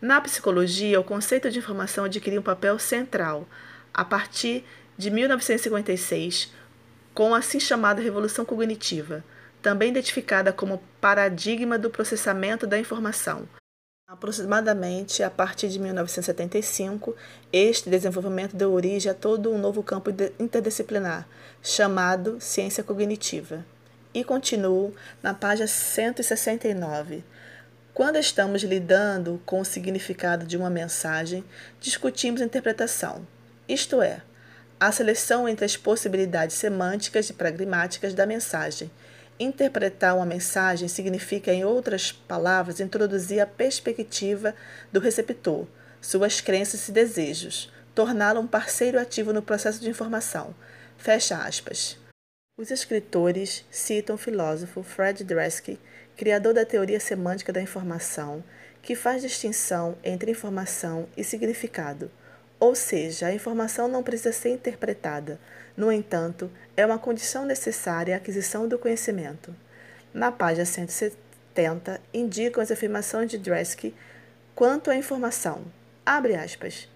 na 0.00 0.20
psicologia, 0.20 0.98
o 0.98 1.04
conceito 1.04 1.48
de 1.48 1.60
informação 1.60 2.06
adquiriu 2.06 2.40
um 2.40 2.42
papel 2.42 2.76
central 2.78 3.46
a 3.94 4.04
partir 4.04 4.64
de 4.98 5.10
1956, 5.10 6.52
com 7.14 7.34
a 7.34 7.38
assim 7.38 7.60
chamada 7.60 8.00
Revolução 8.00 8.44
Cognitiva, 8.44 9.24
também 9.60 9.90
identificada 9.90 10.52
como 10.52 10.82
paradigma 11.00 11.78
do 11.78 11.90
processamento 11.90 12.66
da 12.66 12.78
informação. 12.78 13.48
Aproximadamente 14.08 15.22
a 15.22 15.30
partir 15.30 15.68
de 15.68 15.78
1975, 15.78 17.16
este 17.52 17.88
desenvolvimento 17.88 18.54
deu 18.54 18.72
origem 18.72 19.10
a 19.10 19.14
todo 19.14 19.50
um 19.50 19.58
novo 19.58 19.82
campo 19.82 20.10
interdisciplinar, 20.38 21.26
chamado 21.62 22.38
ciência 22.40 22.82
cognitiva. 22.82 23.64
E 24.12 24.22
continuo 24.22 24.94
na 25.22 25.32
página 25.32 25.66
169. 25.66 27.24
Quando 27.94 28.16
estamos 28.16 28.62
lidando 28.62 29.40
com 29.46 29.60
o 29.60 29.64
significado 29.64 30.44
de 30.44 30.56
uma 30.56 30.68
mensagem, 30.68 31.44
discutimos 31.80 32.42
interpretação, 32.42 33.26
isto 33.68 34.02
é, 34.02 34.22
a 34.86 34.92
seleção 34.92 35.48
entre 35.48 35.64
as 35.64 35.76
possibilidades 35.76 36.56
semânticas 36.56 37.30
e 37.30 37.32
pragmáticas 37.32 38.14
da 38.14 38.26
mensagem 38.26 38.90
Interpretar 39.42 40.14
uma 40.14 40.26
mensagem 40.26 40.86
significa, 40.86 41.52
em 41.52 41.64
outras 41.64 42.12
palavras, 42.12 42.78
introduzir 42.78 43.40
a 43.40 43.46
perspectiva 43.46 44.54
do 44.92 45.00
receptor, 45.00 45.66
suas 46.00 46.40
crenças 46.40 46.86
e 46.86 46.92
desejos, 46.92 47.72
torná-lo 47.94 48.40
um 48.40 48.46
parceiro 48.46 49.00
ativo 49.00 49.32
no 49.32 49.42
processo 49.42 49.80
de 49.80 49.90
informação. 49.90 50.54
Fecha 50.96 51.38
aspas. 51.38 51.98
Os 52.56 52.70
escritores 52.70 53.64
citam 53.68 54.14
o 54.14 54.18
filósofo 54.18 54.82
Fred 54.82 55.24
Dresky, 55.24 55.76
criador 56.16 56.54
da 56.54 56.64
teoria 56.64 57.00
semântica 57.00 57.52
da 57.52 57.60
informação, 57.60 58.44
que 58.82 58.94
faz 58.94 59.22
distinção 59.22 59.96
entre 60.04 60.30
informação 60.30 61.08
e 61.16 61.24
significado 61.24 62.10
ou 62.62 62.76
seja, 62.76 63.26
a 63.26 63.34
informação 63.34 63.88
não 63.88 64.04
precisa 64.04 64.30
ser 64.30 64.50
interpretada. 64.50 65.40
No 65.76 65.90
entanto, 65.90 66.48
é 66.76 66.86
uma 66.86 66.96
condição 66.96 67.44
necessária 67.44 68.14
à 68.14 68.18
aquisição 68.18 68.68
do 68.68 68.78
conhecimento. 68.78 69.52
Na 70.14 70.30
página 70.30 70.64
170, 70.64 72.00
indicam 72.14 72.62
as 72.62 72.70
afirmações 72.70 73.28
de 73.28 73.36
Dresky 73.36 73.92
quanto 74.54 74.92
à 74.92 74.94
informação. 74.94 75.64
Abre 76.06 76.36
aspas. 76.36 76.88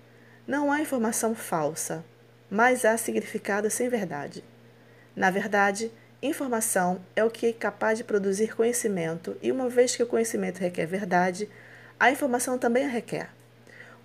Não 0.46 0.70
há 0.70 0.80
informação 0.80 1.34
falsa, 1.34 2.04
mas 2.48 2.84
há 2.84 2.96
significado 2.96 3.68
sem 3.68 3.88
verdade. 3.88 4.44
Na 5.16 5.32
verdade, 5.32 5.90
informação 6.22 7.04
é 7.16 7.24
o 7.24 7.30
que 7.30 7.46
é 7.46 7.52
capaz 7.52 7.98
de 7.98 8.04
produzir 8.04 8.54
conhecimento, 8.54 9.36
e 9.42 9.50
uma 9.50 9.68
vez 9.68 9.96
que 9.96 10.02
o 10.04 10.06
conhecimento 10.06 10.60
requer 10.60 10.86
verdade, 10.86 11.50
a 11.98 12.08
informação 12.08 12.56
também 12.56 12.84
a 12.84 12.88
requer. 12.88 13.35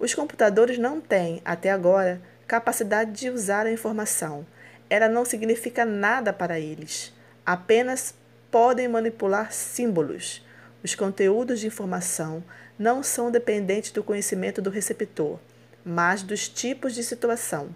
Os 0.01 0.15
computadores 0.15 0.79
não 0.79 0.99
têm, 0.99 1.43
até 1.45 1.69
agora, 1.69 2.19
capacidade 2.47 3.11
de 3.11 3.29
usar 3.29 3.67
a 3.67 3.71
informação. 3.71 4.43
Ela 4.89 5.07
não 5.07 5.23
significa 5.23 5.85
nada 5.85 6.33
para 6.33 6.59
eles. 6.59 7.13
Apenas 7.45 8.15
podem 8.49 8.87
manipular 8.87 9.53
símbolos. 9.53 10.43
Os 10.83 10.95
conteúdos 10.95 11.59
de 11.59 11.67
informação 11.67 12.43
não 12.79 13.03
são 13.03 13.29
dependentes 13.29 13.91
do 13.91 14.03
conhecimento 14.03 14.59
do 14.59 14.71
receptor, 14.71 15.37
mas 15.85 16.23
dos 16.23 16.49
tipos 16.49 16.95
de 16.95 17.03
situação. 17.03 17.69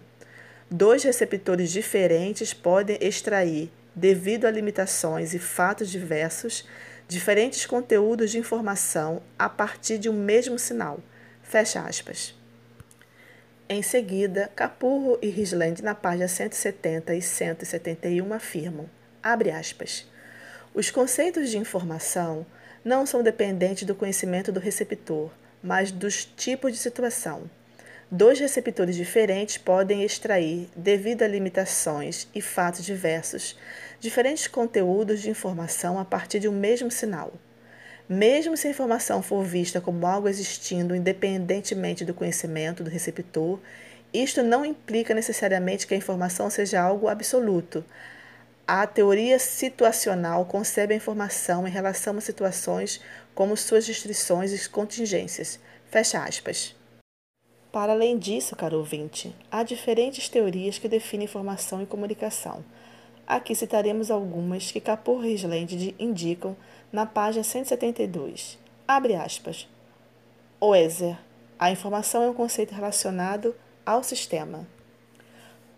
Dois 0.68 1.04
receptores 1.04 1.70
diferentes 1.70 2.52
podem 2.52 2.98
extrair, 3.00 3.70
devido 3.94 4.46
a 4.46 4.50
limitações 4.50 5.32
e 5.32 5.38
fatos 5.38 5.88
diversos, 5.88 6.66
diferentes 7.06 7.66
conteúdos 7.66 8.32
de 8.32 8.38
informação 8.38 9.22
a 9.38 9.48
partir 9.48 9.96
de 9.96 10.08
um 10.08 10.24
mesmo 10.24 10.58
sinal. 10.58 10.98
Fecha 11.48 11.80
aspas. 11.80 12.34
Em 13.68 13.80
seguida, 13.80 14.50
Capurro 14.56 15.16
e 15.22 15.28
Risland, 15.28 15.80
na 15.80 15.94
página 15.94 16.26
170 16.26 17.14
e 17.14 17.22
171, 17.22 18.32
afirmam, 18.32 18.90
abre 19.22 19.52
aspas, 19.52 20.10
os 20.74 20.90
conceitos 20.90 21.48
de 21.48 21.56
informação 21.56 22.44
não 22.84 23.06
são 23.06 23.22
dependentes 23.22 23.84
do 23.84 23.94
conhecimento 23.94 24.50
do 24.50 24.58
receptor, 24.58 25.30
mas 25.62 25.92
dos 25.92 26.24
tipos 26.24 26.72
de 26.72 26.78
situação. 26.78 27.48
Dois 28.10 28.40
receptores 28.40 28.96
diferentes 28.96 29.56
podem 29.56 30.02
extrair, 30.02 30.68
devido 30.74 31.22
a 31.22 31.28
limitações 31.28 32.26
e 32.34 32.42
fatos 32.42 32.84
diversos, 32.84 33.56
diferentes 34.00 34.48
conteúdos 34.48 35.22
de 35.22 35.30
informação 35.30 35.96
a 35.96 36.04
partir 36.04 36.40
de 36.40 36.48
um 36.48 36.58
mesmo 36.58 36.90
sinal. 36.90 37.32
Mesmo 38.08 38.56
se 38.56 38.68
a 38.68 38.70
informação 38.70 39.20
for 39.20 39.44
vista 39.44 39.80
como 39.80 40.06
algo 40.06 40.28
existindo 40.28 40.94
independentemente 40.94 42.04
do 42.04 42.14
conhecimento 42.14 42.84
do 42.84 42.90
receptor, 42.90 43.58
isto 44.14 44.44
não 44.44 44.64
implica 44.64 45.12
necessariamente 45.12 45.86
que 45.86 45.94
a 45.94 45.96
informação 45.96 46.48
seja 46.48 46.80
algo 46.80 47.08
absoluto. 47.08 47.84
A 48.64 48.86
teoria 48.86 49.38
situacional 49.38 50.44
concebe 50.44 50.94
a 50.94 50.96
informação 50.96 51.66
em 51.66 51.70
relação 51.70 52.16
a 52.16 52.20
situações 52.20 53.00
como 53.34 53.56
suas 53.56 53.86
restrições 53.88 54.52
e 54.52 54.68
contingências. 54.68 55.58
Fecha 55.90 56.22
aspas. 56.22 56.76
Para 57.72 57.92
além 57.92 58.16
disso, 58.16 58.56
caro 58.56 58.78
ouvinte, 58.78 59.34
há 59.50 59.62
diferentes 59.62 60.28
teorias 60.28 60.78
que 60.78 60.88
definem 60.88 61.24
informação 61.24 61.82
e 61.82 61.86
comunicação. 61.86 62.64
Aqui 63.26 63.54
citaremos 63.54 64.10
algumas 64.10 64.70
que 64.70 64.80
Capur 64.80 65.24
e 65.24 65.36
indicam 65.98 66.56
na 66.92 67.06
página 67.06 67.44
172. 67.44 68.58
Abre 68.86 69.14
aspas. 69.14 69.68
Oeser. 70.60 71.18
A 71.58 71.70
informação 71.70 72.22
é 72.22 72.30
um 72.30 72.34
conceito 72.34 72.74
relacionado 72.74 73.54
ao 73.84 74.02
sistema. 74.02 74.66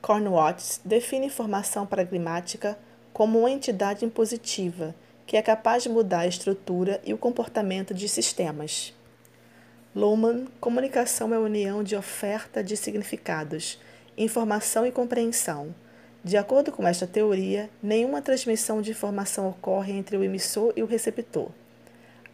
Cornwatts 0.00 0.80
define 0.84 1.26
informação 1.26 1.86
pragmática 1.86 2.78
como 3.12 3.40
uma 3.40 3.50
entidade 3.50 4.04
impositiva 4.04 4.94
que 5.28 5.36
é 5.36 5.42
capaz 5.42 5.82
de 5.82 5.90
mudar 5.90 6.20
a 6.20 6.26
estrutura 6.26 7.02
e 7.04 7.12
o 7.12 7.18
comportamento 7.18 7.92
de 7.92 8.08
sistemas. 8.08 8.94
Luhmann, 9.94 10.46
comunicação 10.58 11.34
é 11.34 11.36
a 11.36 11.40
união 11.40 11.82
de 11.82 11.94
oferta 11.94 12.64
de 12.64 12.74
significados, 12.78 13.78
informação 14.16 14.86
e 14.86 14.90
compreensão. 14.90 15.74
De 16.24 16.36
acordo 16.36 16.72
com 16.72 16.86
esta 16.86 17.06
teoria, 17.06 17.70
nenhuma 17.82 18.20
transmissão 18.20 18.82
de 18.82 18.90
informação 18.90 19.48
ocorre 19.48 19.92
entre 19.92 20.16
o 20.16 20.24
emissor 20.24 20.72
e 20.76 20.82
o 20.82 20.86
receptor. 20.86 21.48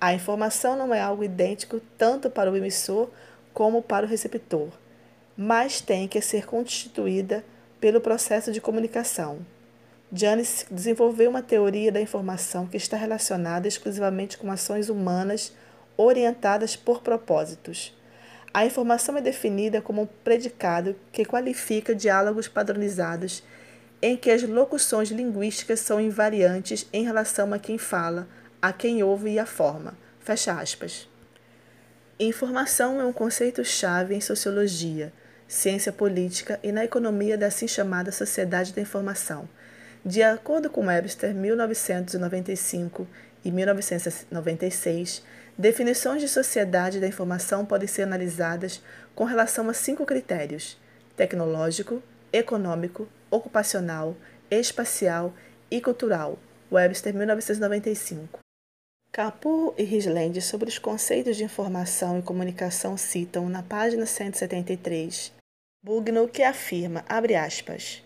A 0.01 0.13
informação 0.13 0.77
não 0.77 0.93
é 0.93 1.01
algo 1.01 1.23
idêntico 1.23 1.81
tanto 1.97 2.29
para 2.29 2.51
o 2.51 2.57
emissor 2.57 3.09
como 3.53 3.83
para 3.83 4.07
o 4.07 4.09
receptor, 4.09 4.69
mas 5.37 5.81
tem 5.81 6.09
que 6.09 6.21
ser 6.21 6.47
constituída 6.47 7.45
pelo 7.81 8.01
processo 8.01 8.51
de 8.51 8.61
comunicação. 8.61 9.39
Janis 10.13 10.67
desenvolveu 10.71 11.31
uma 11.31 11.43
teoria 11.43 11.91
da 11.91 12.01
informação 12.01 12.67
que 12.67 12.77
está 12.77 12.97
relacionada 12.97 13.69
exclusivamente 13.69 14.39
com 14.39 14.51
ações 14.51 14.89
humanas 14.89 15.53
orientadas 15.97 16.77
por 16.77 17.03
propósitos. 17.03 17.97
A 18.53 18.65
informação 18.65 19.17
é 19.17 19.21
definida 19.21 19.83
como 19.83 20.03
um 20.03 20.09
predicado 20.23 20.95
que 21.11 21.25
qualifica 21.25 21.95
diálogos 21.95 22.47
padronizados 22.47 23.43
em 24.03 24.17
que 24.17 24.31
as 24.31 24.43
locuções 24.43 25.11
linguísticas 25.11 25.81
são 25.81 26.01
invariantes 26.01 26.87
em 26.93 27.05
relação 27.05 27.53
a 27.53 27.59
quem 27.59 27.79
fala, 27.79 28.29
a 28.61 28.73
quem 28.73 29.03
ouve 29.03 29.31
e 29.31 29.39
a 29.39 29.47
forma. 29.47 29.95
Fecha 30.21 30.53
aspas. 30.53 31.09
Informação 32.19 33.01
é 33.01 33.05
um 33.05 33.13
conceito-chave 33.13 34.15
em 34.15 34.21
sociologia, 34.21 35.13
ciência 35.49 35.93
política 35.93 36.61
e 36.63 36.71
na 36.71 36.85
economia 36.85 37.37
da 37.37 37.47
assim 37.47 37.69
chamada 37.69 38.13
sociedade 38.13 38.73
da 38.73 38.81
informação. 38.81 39.49
De 40.05 40.23
acordo 40.23 40.69
com 40.71 40.87
Webster, 40.87 41.35
1995 41.35 43.07
e 43.45 43.51
1996, 43.51 45.23
Definições 45.57 46.21
de 46.21 46.29
sociedade 46.29 46.99
da 46.99 47.07
informação 47.07 47.65
podem 47.65 47.87
ser 47.87 48.03
analisadas 48.03 48.83
com 49.15 49.23
relação 49.23 49.71
a 49.71 49.75
cinco 49.75 50.05
critérios: 50.05 50.77
tecnológico, 51.17 52.03
econômico, 52.35 53.09
ocupacional, 53.31 54.17
espacial 54.51 55.33
e 55.71 55.81
cultural. 55.81 56.39
Webster, 56.71 57.15
1995. 57.15 58.41
Capur 59.13 59.75
e 59.79 59.85
Risland, 59.85 60.41
sobre 60.41 60.69
os 60.69 60.79
conceitos 60.79 61.37
de 61.37 61.45
informação 61.45 62.19
e 62.19 62.23
comunicação, 62.23 62.97
citam 62.97 63.49
na 63.49 63.63
página 63.63 64.07
173 64.07 65.33
Bugno 65.83 66.27
que 66.27 66.43
afirma, 66.43 67.05
abre 67.09 67.37
aspas, 67.37 68.03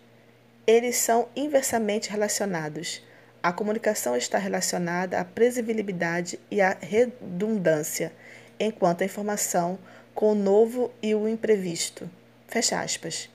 eles 0.67 0.97
são 0.97 1.27
inversamente 1.35 2.09
relacionados 2.09 3.01
a 3.41 3.53
comunicação 3.53 4.17
está 4.17 4.37
relacionada 4.37 5.17
à 5.17 5.23
previsibilidade 5.23 6.37
e 6.51 6.59
à 6.59 6.75
redundância, 6.81 8.11
enquanto 8.59 9.01
a 9.01 9.05
informação 9.05 9.79
com 10.13 10.33
o 10.33 10.35
novo 10.35 10.91
e 11.01 11.15
o 11.15 11.25
imprevisto. 11.25 12.09
Fecha 12.47 12.81
aspas. 12.81 13.29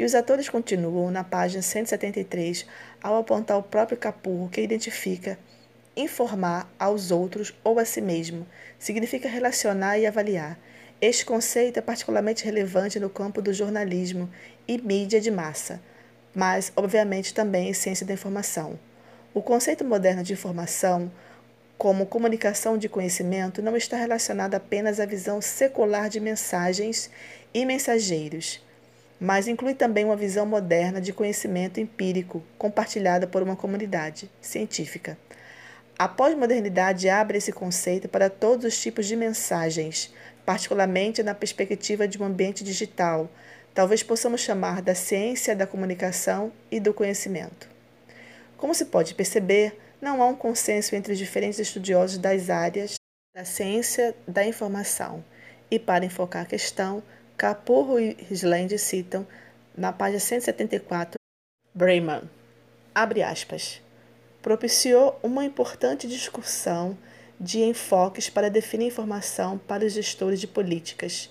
E 0.00 0.04
os 0.04 0.14
atores 0.14 0.48
continuam 0.48 1.10
na 1.10 1.22
página 1.22 1.60
173 1.60 2.64
ao 3.02 3.18
apontar 3.18 3.58
o 3.58 3.62
próprio 3.62 3.98
Capurro 3.98 4.48
que 4.48 4.62
identifica 4.62 5.38
informar 5.94 6.72
aos 6.78 7.10
outros 7.10 7.54
ou 7.62 7.78
a 7.78 7.84
si 7.84 8.00
mesmo, 8.00 8.46
significa 8.78 9.28
relacionar 9.28 9.98
e 9.98 10.06
avaliar. 10.06 10.58
Este 11.02 11.26
conceito 11.26 11.76
é 11.76 11.82
particularmente 11.82 12.46
relevante 12.46 12.98
no 12.98 13.10
campo 13.10 13.42
do 13.42 13.52
jornalismo 13.52 14.30
e 14.66 14.78
mídia 14.78 15.20
de 15.20 15.30
massa, 15.30 15.82
mas, 16.34 16.72
obviamente, 16.74 17.34
também 17.34 17.68
em 17.68 17.74
ciência 17.74 18.06
da 18.06 18.14
informação. 18.14 18.80
O 19.34 19.42
conceito 19.42 19.84
moderno 19.84 20.22
de 20.22 20.32
informação, 20.32 21.12
como 21.76 22.06
comunicação 22.06 22.78
de 22.78 22.88
conhecimento, 22.88 23.60
não 23.60 23.76
está 23.76 23.98
relacionado 23.98 24.54
apenas 24.54 24.98
à 24.98 25.04
visão 25.04 25.42
secular 25.42 26.08
de 26.08 26.20
mensagens 26.20 27.10
e 27.52 27.66
mensageiros, 27.66 28.62
mas 29.20 29.46
inclui 29.46 29.74
também 29.74 30.04
uma 30.04 30.16
visão 30.16 30.46
moderna 30.46 31.00
de 31.00 31.12
conhecimento 31.12 31.78
empírico 31.78 32.42
compartilhada 32.56 33.26
por 33.26 33.42
uma 33.42 33.54
comunidade 33.54 34.30
científica. 34.40 35.18
A 35.98 36.08
pós-modernidade 36.08 37.10
abre 37.10 37.36
esse 37.36 37.52
conceito 37.52 38.08
para 38.08 38.30
todos 38.30 38.64
os 38.64 38.80
tipos 38.80 39.06
de 39.06 39.14
mensagens, 39.14 40.10
particularmente 40.46 41.22
na 41.22 41.34
perspectiva 41.34 42.08
de 42.08 42.20
um 42.20 42.24
ambiente 42.24 42.64
digital. 42.64 43.30
Talvez 43.74 44.02
possamos 44.02 44.40
chamar 44.40 44.80
da 44.80 44.94
ciência 44.94 45.54
da 45.54 45.66
comunicação 45.66 46.50
e 46.70 46.80
do 46.80 46.94
conhecimento. 46.94 47.68
Como 48.56 48.74
se 48.74 48.86
pode 48.86 49.14
perceber, 49.14 49.78
não 50.00 50.22
há 50.22 50.26
um 50.26 50.34
consenso 50.34 50.96
entre 50.96 51.12
os 51.12 51.18
diferentes 51.18 51.58
estudiosos 51.58 52.16
das 52.16 52.48
áreas 52.48 52.94
da 53.34 53.44
ciência 53.44 54.14
da 54.26 54.44
informação. 54.44 55.22
E 55.70 55.78
para 55.78 56.04
enfocar 56.06 56.42
a 56.42 56.46
questão, 56.46 57.02
Capurro 57.40 57.98
e 57.98 58.18
Risland 58.28 58.76
citam, 58.78 59.26
na 59.74 59.94
página 59.94 60.20
174, 60.20 61.14
Brayman, 61.72 62.20
abre 62.94 63.22
aspas, 63.22 63.80
propiciou 64.42 65.18
uma 65.22 65.42
importante 65.42 66.06
discussão 66.06 66.98
de 67.40 67.62
enfoques 67.62 68.28
para 68.28 68.50
definir 68.50 68.88
informação 68.88 69.56
para 69.56 69.86
os 69.86 69.94
gestores 69.94 70.38
de 70.38 70.46
políticas. 70.46 71.30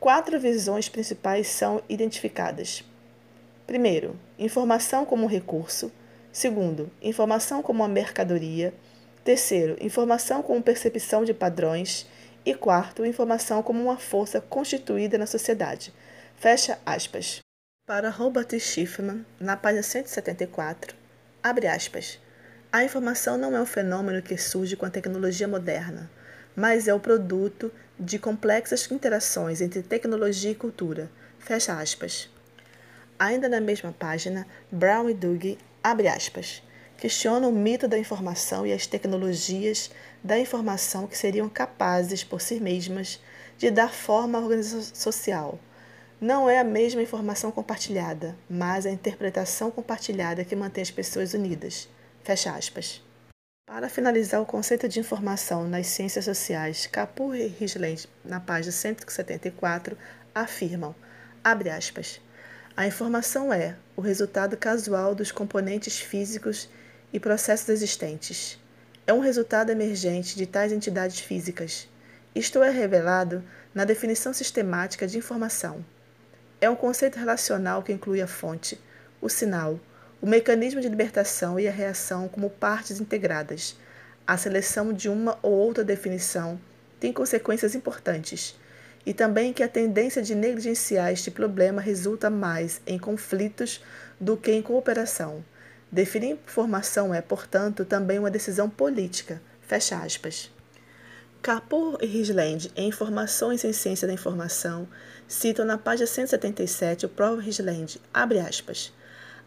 Quatro 0.00 0.40
visões 0.40 0.88
principais 0.88 1.46
são 1.46 1.82
identificadas. 1.90 2.82
Primeiro, 3.66 4.18
informação 4.38 5.04
como 5.04 5.26
recurso. 5.26 5.92
Segundo, 6.32 6.90
informação 7.02 7.60
como 7.62 7.82
uma 7.82 7.88
mercadoria. 7.88 8.72
Terceiro, 9.22 9.76
informação 9.78 10.42
como 10.42 10.62
percepção 10.62 11.22
de 11.22 11.34
padrões. 11.34 12.06
E 12.44 12.54
quarto, 12.54 13.04
informação 13.04 13.62
como 13.62 13.82
uma 13.82 13.98
força 13.98 14.40
constituída 14.40 15.18
na 15.18 15.26
sociedade. 15.26 15.92
Fecha 16.36 16.78
aspas. 16.86 17.40
Para 17.86 18.10
Robert 18.10 18.48
Schiffman, 18.58 19.24
na 19.40 19.56
página 19.56 19.82
174, 19.82 20.94
abre 21.42 21.66
aspas. 21.66 22.20
A 22.70 22.84
informação 22.84 23.38
não 23.38 23.56
é 23.56 23.60
um 23.60 23.66
fenômeno 23.66 24.22
que 24.22 24.36
surge 24.36 24.76
com 24.76 24.86
a 24.86 24.90
tecnologia 24.90 25.48
moderna, 25.48 26.10
mas 26.54 26.86
é 26.86 26.94
o 26.94 27.00
produto 27.00 27.72
de 27.98 28.18
complexas 28.18 28.90
interações 28.90 29.60
entre 29.60 29.82
tecnologia 29.82 30.50
e 30.50 30.54
cultura. 30.54 31.10
Fecha 31.38 31.78
aspas. 31.78 32.28
Ainda 33.18 33.48
na 33.48 33.60
mesma 33.60 33.92
página, 33.92 34.46
Brown 34.70 35.10
e 35.10 35.14
Dugg 35.14 35.58
abre 35.82 36.08
aspas, 36.08 36.62
questiona 36.98 37.46
o 37.46 37.52
mito 37.52 37.86
da 37.86 37.96
informação 37.96 38.66
e 38.66 38.72
as 38.72 38.86
tecnologias 38.86 39.90
da 40.22 40.36
informação 40.36 41.06
que 41.06 41.16
seriam 41.16 41.48
capazes, 41.48 42.24
por 42.24 42.40
si 42.40 42.58
mesmas, 42.58 43.22
de 43.56 43.70
dar 43.70 43.92
forma 43.92 44.36
à 44.36 44.42
organização 44.42 44.94
social. 44.94 45.58
Não 46.20 46.50
é 46.50 46.58
a 46.58 46.64
mesma 46.64 47.00
informação 47.00 47.52
compartilhada, 47.52 48.36
mas 48.50 48.84
a 48.84 48.90
interpretação 48.90 49.70
compartilhada 49.70 50.44
que 50.44 50.56
mantém 50.56 50.82
as 50.82 50.90
pessoas 50.90 51.32
unidas. 51.34 51.88
Fecha 52.24 52.50
aspas. 52.50 53.00
Para 53.64 53.88
finalizar 53.88 54.42
o 54.42 54.46
conceito 54.46 54.88
de 54.88 54.98
informação 54.98 55.68
nas 55.68 55.86
ciências 55.86 56.24
sociais, 56.24 56.88
Capur 56.88 57.36
e 57.36 57.46
Risland, 57.46 58.08
na 58.24 58.40
página 58.40 58.72
174, 58.72 59.96
afirmam, 60.34 60.94
abre 61.44 61.70
aspas, 61.70 62.20
a 62.76 62.86
informação 62.86 63.52
é 63.52 63.76
o 63.96 64.00
resultado 64.00 64.56
casual 64.56 65.14
dos 65.14 65.30
componentes 65.30 66.00
físicos 66.00 66.68
e 67.12 67.18
processos 67.18 67.68
existentes. 67.68 68.58
É 69.06 69.12
um 69.12 69.20
resultado 69.20 69.70
emergente 69.70 70.36
de 70.36 70.46
tais 70.46 70.72
entidades 70.72 71.20
físicas. 71.20 71.88
Isto 72.34 72.62
é 72.62 72.70
revelado 72.70 73.42
na 73.74 73.84
definição 73.84 74.32
sistemática 74.32 75.06
de 75.06 75.18
informação. 75.18 75.84
É 76.60 76.68
um 76.68 76.76
conceito 76.76 77.18
relacional 77.18 77.82
que 77.82 77.92
inclui 77.92 78.20
a 78.20 78.26
fonte, 78.26 78.80
o 79.20 79.28
sinal, 79.28 79.80
o 80.20 80.26
mecanismo 80.26 80.80
de 80.80 80.88
libertação 80.88 81.58
e 81.58 81.68
a 81.68 81.72
reação 81.72 82.28
como 82.28 82.50
partes 82.50 83.00
integradas. 83.00 83.76
A 84.26 84.36
seleção 84.36 84.92
de 84.92 85.08
uma 85.08 85.38
ou 85.42 85.52
outra 85.52 85.84
definição 85.84 86.60
tem 87.00 87.12
consequências 87.12 87.74
importantes 87.74 88.58
e 89.06 89.14
também 89.14 89.52
que 89.52 89.62
a 89.62 89.68
tendência 89.68 90.20
de 90.20 90.34
negligenciar 90.34 91.12
este 91.12 91.30
problema 91.30 91.80
resulta 91.80 92.28
mais 92.28 92.80
em 92.86 92.98
conflitos 92.98 93.82
do 94.20 94.36
que 94.36 94.52
em 94.52 94.60
cooperação. 94.60 95.42
Definir 95.90 96.32
informação 96.32 97.14
é, 97.14 97.20
portanto, 97.20 97.84
também 97.84 98.18
uma 98.18 98.30
decisão 98.30 98.68
política. 98.68 99.40
Fecha 99.62 99.96
aspas. 99.96 100.50
Capur 101.40 101.98
e 102.02 102.06
Risland, 102.06 102.70
em 102.76 102.88
Informações 102.88 103.64
em 103.64 103.72
Ciência 103.72 104.06
da 104.06 104.12
Informação, 104.12 104.88
citam 105.26 105.64
na 105.64 105.78
página 105.78 106.06
177 106.06 107.06
o 107.06 107.08
próprio 107.08 107.40
Risland, 107.40 108.00
abre 108.12 108.40
aspas, 108.40 108.92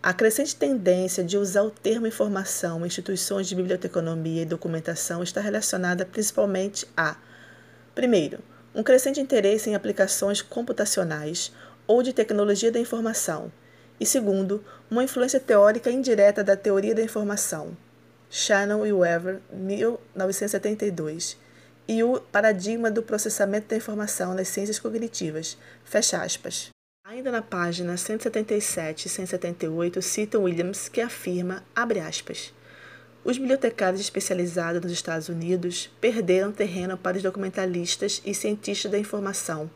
a 0.02 0.14
crescente 0.14 0.56
tendência 0.56 1.24
de 1.24 1.38
usar 1.38 1.62
o 1.62 1.70
termo 1.70 2.08
informação 2.08 2.82
em 2.82 2.88
instituições 2.88 3.48
de 3.48 3.54
biblioteconomia 3.54 4.42
e 4.42 4.46
documentação 4.46 5.22
está 5.22 5.42
relacionada 5.42 6.06
principalmente 6.06 6.88
a, 6.98 7.18
primeiro, 7.94 8.40
um 8.74 8.82
crescente 8.82 9.20
interesse 9.20 9.70
em 9.70 9.76
aplicações 9.76 10.42
computacionais 10.42 11.52
ou 11.86 12.02
de 12.02 12.14
tecnologia 12.14 12.72
da 12.72 12.80
informação, 12.80 13.52
E 14.02 14.06
segundo, 14.08 14.66
uma 14.90 15.04
influência 15.04 15.40
teórica 15.40 15.92
indireta 15.92 16.44
da 16.44 16.58
teoria 16.58 16.96
da 16.96 17.04
informação. 17.04 17.78
Shannon 18.32 18.84
e 18.84 18.92
Weaver, 18.92 19.42
1972. 19.54 21.38
E 21.88 22.04
o 22.04 22.20
paradigma 22.20 22.90
do 22.90 23.04
processamento 23.04 23.68
da 23.68 23.76
informação 23.76 24.34
nas 24.34 24.48
ciências 24.48 24.80
cognitivas. 24.80 25.56
Fecha 25.86 26.20
aspas. 26.24 26.70
Ainda 27.06 27.32
na 27.32 27.44
página 27.44 27.96
177 27.96 29.06
e 29.06 29.10
178, 29.10 30.02
cita 30.02 30.40
Williams, 30.40 30.90
que 30.90 31.00
afirma, 31.00 31.64
abre 31.76 32.00
aspas, 32.00 32.52
os 33.24 33.38
bibliotecários 33.38 34.02
especializados 34.02 34.82
nos 34.82 34.92
Estados 34.92 35.30
Unidos 35.30 35.92
perderam 36.02 36.52
terreno 36.52 36.98
para 36.98 37.18
os 37.18 37.24
documentalistas 37.24 38.20
e 38.26 38.34
cientistas 38.34 38.92
da 38.92 38.98
informação, 38.98 39.70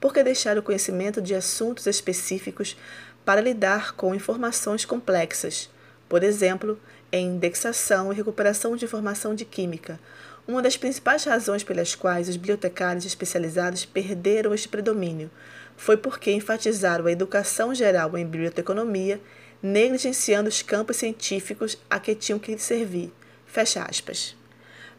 porque 0.00 0.22
deixaram 0.22 0.60
o 0.60 0.64
conhecimento 0.64 1.20
de 1.22 1.34
assuntos 1.34 1.86
específicos 1.86 2.76
para 3.24 3.40
lidar 3.40 3.92
com 3.92 4.14
informações 4.14 4.84
complexas, 4.84 5.70
por 6.08 6.22
exemplo, 6.22 6.78
em 7.10 7.28
indexação 7.28 8.12
e 8.12 8.16
recuperação 8.16 8.76
de 8.76 8.84
informação 8.84 9.34
de 9.34 9.44
química. 9.44 9.98
Uma 10.46 10.60
das 10.60 10.76
principais 10.76 11.24
razões 11.24 11.62
pelas 11.62 11.94
quais 11.94 12.28
os 12.28 12.36
bibliotecários 12.36 13.04
especializados 13.04 13.84
perderam 13.84 14.52
este 14.52 14.68
predomínio 14.68 15.30
foi 15.76 15.96
porque 15.96 16.32
enfatizaram 16.32 17.06
a 17.06 17.12
educação 17.12 17.74
geral 17.74 18.16
em 18.18 18.26
biblioteconomia, 18.26 19.20
negligenciando 19.62 20.48
os 20.48 20.62
campos 20.62 20.96
científicos 20.96 21.78
a 21.88 22.00
que 22.00 22.14
tinham 22.14 22.38
que 22.38 22.58
servir. 22.58 23.12
Fecha 23.46 23.82
aspas. 23.82 24.36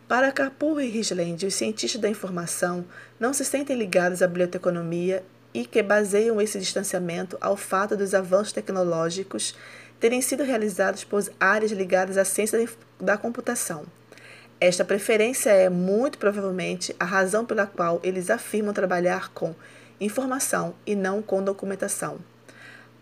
Para 0.07 0.31
Capur 0.31 0.79
e 0.81 0.87
Risland, 0.87 1.45
os 1.45 1.55
cientistas 1.55 1.99
da 1.99 2.09
informação 2.09 2.85
não 3.19 3.33
se 3.33 3.43
sentem 3.43 3.77
ligados 3.77 4.21
à 4.21 4.27
biblioteconomia 4.27 5.23
e 5.53 5.65
que 5.65 5.83
baseiam 5.83 6.41
esse 6.41 6.57
distanciamento 6.59 7.37
ao 7.39 7.55
fato 7.55 7.95
dos 7.95 8.13
avanços 8.13 8.53
tecnológicos 8.53 9.55
terem 9.99 10.21
sido 10.21 10.43
realizados 10.43 11.03
por 11.03 11.23
áreas 11.39 11.71
ligadas 11.71 12.17
à 12.17 12.25
ciência 12.25 12.67
da 12.99 13.17
computação. 13.17 13.85
Esta 14.59 14.85
preferência 14.85 15.49
é, 15.49 15.69
muito 15.69 16.17
provavelmente, 16.17 16.95
a 16.99 17.05
razão 17.05 17.45
pela 17.45 17.67
qual 17.67 17.99
eles 18.03 18.29
afirmam 18.29 18.73
trabalhar 18.73 19.29
com 19.33 19.53
informação 19.99 20.73
e 20.85 20.95
não 20.95 21.21
com 21.21 21.43
documentação. 21.43 22.19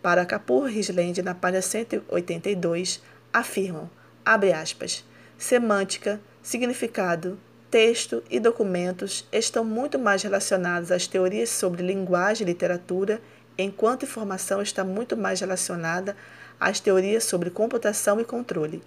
Para 0.01 0.25
Kapur 0.25 0.65
Risland, 0.65 1.21
na 1.21 1.35
página 1.35 1.61
182, 1.61 3.01
afirmam, 3.31 3.89
abre 4.25 4.51
aspas, 4.51 5.05
semântica, 5.37 6.19
significado, 6.41 7.37
texto 7.71 8.21
e 8.29 8.37
documentos 8.37 9.25
estão 9.31 9.63
muito 9.63 9.97
mais 9.97 10.21
relacionados 10.21 10.91
às 10.91 11.07
teorias 11.07 11.49
sobre 11.49 11.81
linguagem 11.81 12.45
e 12.45 12.49
literatura, 12.51 13.21
enquanto 13.57 14.03
informação 14.03 14.61
está 14.61 14.83
muito 14.83 15.15
mais 15.15 15.39
relacionada 15.39 16.15
às 16.59 16.81
teorias 16.81 17.23
sobre 17.23 17.49
computação 17.49 18.19
e 18.19 18.25
controle. 18.25 18.83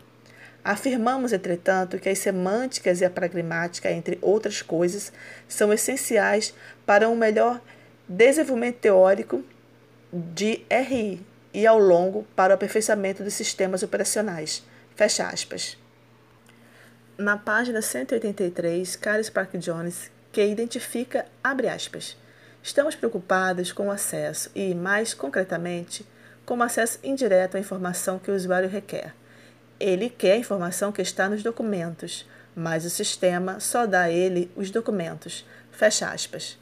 Afirmamos, 0.63 1.33
entretanto, 1.33 1.99
que 1.99 2.09
as 2.09 2.19
semânticas 2.19 3.01
e 3.01 3.05
a 3.05 3.11
pragmática, 3.11 3.91
entre 3.91 4.19
outras 4.21 4.61
coisas, 4.61 5.13
são 5.49 5.73
essenciais 5.73 6.55
para 6.85 7.09
um 7.09 7.17
melhor 7.17 7.61
desenvolvimento 8.07 8.77
teórico 8.77 9.43
de 10.13 10.63
RI 10.71 11.21
e 11.53 11.67
ao 11.67 11.79
longo 11.79 12.27
para 12.37 12.53
o 12.53 12.55
aperfeiçoamento 12.55 13.25
dos 13.25 13.35
sistemas 13.35 13.83
operacionais. 13.83 14.63
Fecha 14.95 15.27
aspas. 15.27 15.84
Na 17.17 17.37
página 17.37 17.81
183, 17.81 18.97
Carlos 18.97 19.31
Park 19.31 19.55
Jones, 19.59 20.11
que 20.33 20.45
identifica, 20.45 21.25
abre 21.45 21.69
aspas, 21.69 22.17
estamos 22.61 22.97
preocupados 22.97 23.71
com 23.71 23.87
o 23.87 23.91
acesso 23.93 24.51
e, 24.53 24.75
mais 24.75 25.15
concretamente, 25.15 26.05
com 26.45 26.59
o 26.59 26.63
acesso 26.65 26.99
indireto 27.05 27.57
à 27.57 27.61
informação 27.61 28.19
que 28.19 28.33
o 28.33 28.35
usuário 28.35 28.69
requer. 28.69 29.15
Ele 29.79 30.11
quer 30.11 30.33
a 30.33 30.39
informação 30.39 30.91
que 30.91 31.03
está 31.03 31.29
nos 31.29 31.45
documentos, 31.45 32.29
mas 32.53 32.85
o 32.85 32.91
sistema 32.91 33.61
só 33.61 33.87
dá 33.87 34.03
a 34.03 34.11
ele 34.11 34.51
os 34.57 34.73
documentos. 34.73 35.47
Fecha 35.71 36.09
aspas. 36.09 36.59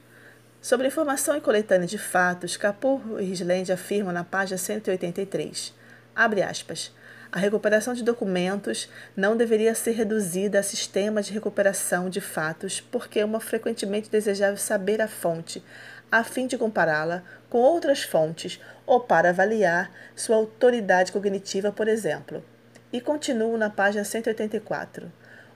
Sobre 0.61 0.87
informação 0.87 1.35
e 1.35 1.41
coletânea 1.41 1.88
de 1.88 1.97
fatos, 1.97 2.59
Capur 2.59 3.01
e 3.19 3.25
Risland 3.25 3.73
afirmam 3.73 4.12
na 4.12 4.23
página 4.23 4.59
183, 4.59 5.73
abre 6.15 6.43
aspas, 6.43 6.93
a 7.33 7.38
recuperação 7.38 7.95
de 7.95 8.05
documentos 8.05 8.90
não 9.16 9.35
deveria 9.35 9.75
ser 9.75 9.92
reduzida 9.92 10.59
a 10.59 10.62
sistema 10.62 11.23
de 11.23 11.33
recuperação 11.33 12.11
de 12.11 12.21
fatos, 12.21 12.79
porque 12.79 13.21
é 13.21 13.25
uma 13.25 13.40
frequentemente 13.40 14.11
desejável 14.11 14.59
saber 14.59 15.01
a 15.01 15.09
fonte, 15.09 15.64
a 16.11 16.23
fim 16.23 16.47
de 16.47 16.59
compará-la 16.59 17.23
com 17.49 17.57
outras 17.57 18.03
fontes 18.03 18.61
ou 18.85 19.01
para 19.01 19.31
avaliar 19.31 19.90
sua 20.14 20.37
autoridade 20.37 21.11
cognitiva, 21.11 21.73
por 21.73 21.88
exemplo. 21.88 22.45
E 22.92 23.01
continuo 23.01 23.57
na 23.57 23.71
página 23.71 24.05
184. 24.05 25.11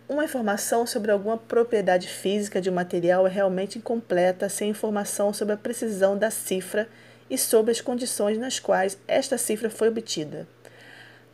Uma 0.09 0.25
informação 0.25 0.87
sobre 0.87 1.11
alguma 1.11 1.37
propriedade 1.37 2.09
física 2.09 2.59
de 2.59 2.71
um 2.71 2.75
material 2.75 3.27
é 3.27 3.31
realmente 3.31 3.77
incompleta 3.77 4.49
sem 4.49 4.71
informação 4.71 5.31
sobre 5.31 5.53
a 5.53 5.59
precisão 5.59 6.17
da 6.17 6.31
cifra 6.31 6.89
e 7.29 7.37
sobre 7.37 7.71
as 7.71 7.83
condições 7.83 8.39
nas 8.39 8.59
quais 8.59 8.97
esta 9.07 9.37
cifra 9.37 9.69
foi 9.69 9.89
obtida. 9.89 10.47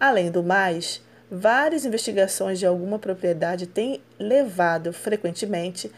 Além 0.02 0.32
do 0.32 0.42
mais, 0.42 1.00
várias 1.30 1.84
investigações 1.84 2.58
de 2.58 2.66
alguma 2.66 2.98
propriedade 2.98 3.68
têm 3.68 4.02
levado 4.18 4.92
frequentemente 4.92 5.92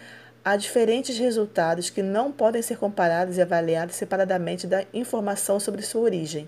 a 0.45 0.57
diferentes 0.57 1.17
resultados 1.17 1.89
que 1.89 2.03
não 2.03 2.31
podem 2.31 2.61
ser 2.61 2.77
comparados 2.77 3.39
e 3.39 3.41
avaliados 3.41 3.97
separadamente 3.97 4.67
da 4.67 4.85
informação 4.93 5.59
sobre 5.59 5.81
sua 5.81 6.03
origem. 6.03 6.47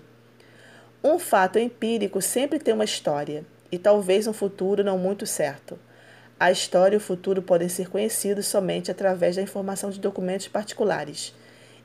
Um 1.03 1.17
fato 1.17 1.57
empírico 1.57 2.21
sempre 2.21 2.59
tem 2.59 2.75
uma 2.75 2.85
história 2.85 3.43
e 3.71 3.79
talvez 3.79 4.27
um 4.27 4.33
futuro 4.33 4.83
não 4.83 4.99
muito 4.99 5.25
certo. 5.25 5.79
A 6.39 6.51
história 6.51 6.93
e 6.93 6.97
o 6.97 7.01
futuro 7.01 7.41
podem 7.41 7.69
ser 7.69 7.89
conhecidos 7.89 8.45
somente 8.45 8.91
através 8.91 9.35
da 9.35 9.41
informação 9.41 9.89
de 9.89 9.99
documentos 9.99 10.47
particulares, 10.47 11.33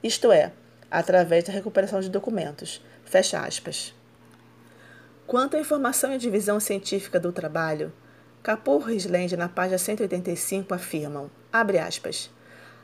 isto 0.02 0.30
é, 0.30 0.52
através 0.90 1.44
da 1.44 1.52
recuperação 1.54 1.98
de 1.98 2.10
documentos. 2.10 2.82
Fecha 3.06 3.40
aspas. 3.40 3.94
Quanto 5.26 5.56
à 5.56 5.60
informação 5.60 6.12
e 6.12 6.18
divisão 6.18 6.58
científica 6.58 7.18
do 7.18 7.32
trabalho, 7.32 7.92
Kapur 8.42 8.90
e 8.90 8.94
Risland, 8.94 9.36
na 9.36 9.48
página 9.48 9.78
185, 9.78 10.74
afirmam, 10.74 11.30
abre 11.52 11.78
aspas, 11.78 12.28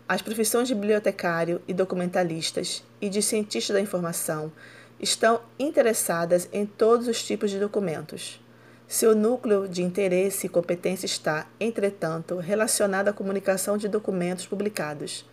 as 0.09 0.23
profissões 0.23 0.69
de 0.69 0.75
bibliotecário 0.75 1.61
e 1.67 1.75
documentalistas 1.75 2.83
e 3.01 3.11
de 3.11 3.21
cientista 3.21 3.73
da 3.73 3.81
informação 3.81 4.53
estão 5.01 5.41
interessadas 5.59 6.49
em 6.53 6.65
todos 6.65 7.09
os 7.09 7.23
tipos 7.23 7.51
de 7.51 7.59
documentos. 7.59 8.41
Seu 8.87 9.15
núcleo 9.15 9.69
de 9.69 9.83
interesse 9.83 10.47
e 10.47 10.49
competência 10.49 11.07
está, 11.07 11.47
entretanto, 11.61 12.39
relacionado 12.39 13.09
à 13.09 13.13
comunicação 13.13 13.77
de 13.77 13.87
documentos 13.87 14.47
publicados. 14.47 15.27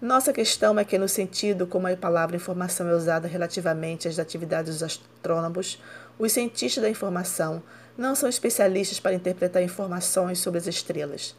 Nossa 0.00 0.32
questão 0.32 0.78
é 0.78 0.84
que, 0.84 0.98
no 0.98 1.08
sentido 1.08 1.66
como 1.66 1.86
a 1.86 1.96
palavra 1.96 2.36
informação 2.36 2.88
é 2.88 2.94
usada 2.94 3.26
relativamente 3.26 4.06
às 4.06 4.18
atividades 4.18 4.74
dos 4.74 4.82
astrônomos, 4.82 5.82
os 6.18 6.32
cientistas 6.32 6.82
da 6.82 6.90
informação 6.90 7.62
não 7.96 8.14
são 8.14 8.28
especialistas 8.28 9.00
para 9.00 9.14
interpretar 9.14 9.62
informações 9.62 10.38
sobre 10.38 10.58
as 10.58 10.66
estrelas. 10.66 11.34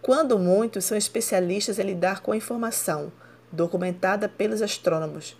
Quando 0.00 0.38
muito, 0.38 0.80
são 0.80 0.96
especialistas 0.96 1.78
em 1.78 1.82
lidar 1.82 2.20
com 2.20 2.32
a 2.32 2.36
informação 2.36 3.12
documentada 3.50 4.28
pelos 4.28 4.62
astrônomos, 4.62 5.36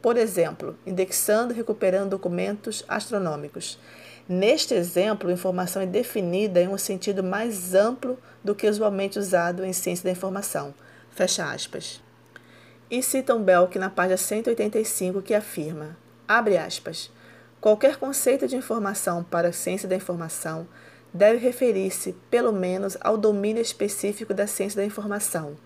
por 0.00 0.16
exemplo, 0.16 0.76
indexando 0.84 1.52
e 1.52 1.56
recuperando 1.56 2.10
documentos 2.10 2.84
astronômicos. 2.88 3.78
Neste 4.28 4.74
exemplo, 4.74 5.30
a 5.30 5.32
informação 5.32 5.80
é 5.80 5.86
definida 5.86 6.60
em 6.60 6.68
um 6.68 6.78
sentido 6.78 7.22
mais 7.22 7.74
amplo 7.74 8.18
do 8.42 8.54
que 8.54 8.68
usualmente 8.68 9.18
usado 9.18 9.64
em 9.64 9.72
ciência 9.72 10.04
da 10.04 10.10
informação. 10.10 10.74
Fecha 11.10 11.50
aspas. 11.50 12.02
E 12.90 13.02
citam 13.02 13.42
Belk 13.42 13.78
na 13.78 13.88
página 13.88 14.16
185 14.16 15.22
que 15.22 15.34
afirma, 15.34 15.96
abre 16.28 16.58
aspas, 16.58 17.10
Qualquer 17.62 17.96
conceito 17.96 18.48
de 18.48 18.56
informação 18.56 19.22
para 19.22 19.50
a 19.50 19.52
ciência 19.52 19.88
da 19.88 19.94
informação 19.94 20.66
deve 21.14 21.38
referir-se, 21.38 22.12
pelo 22.28 22.52
menos, 22.52 22.98
ao 23.00 23.16
domínio 23.16 23.62
específico 23.62 24.34
da 24.34 24.48
ciência 24.48 24.78
da 24.78 24.84
informação, 24.84 25.56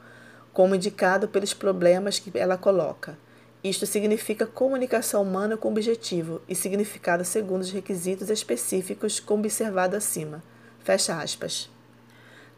como 0.53 0.75
indicado 0.75 1.27
pelos 1.27 1.55
problemas 1.55 2.19
que 2.19 2.31
ela 2.39 2.59
coloca. 2.59 3.17
Isto 3.65 3.87
significa 3.87 4.45
comunicação 4.45 5.23
humana 5.23 5.57
com 5.57 5.71
objetivo 5.71 6.43
e 6.47 6.55
significado 6.55 7.25
segundo 7.25 7.63
os 7.63 7.71
requisitos 7.71 8.29
específicos 8.29 9.19
como 9.19 9.41
observado 9.41 9.97
acima. 9.97 10.45
Fecha 10.85 11.19
aspas. 11.19 11.71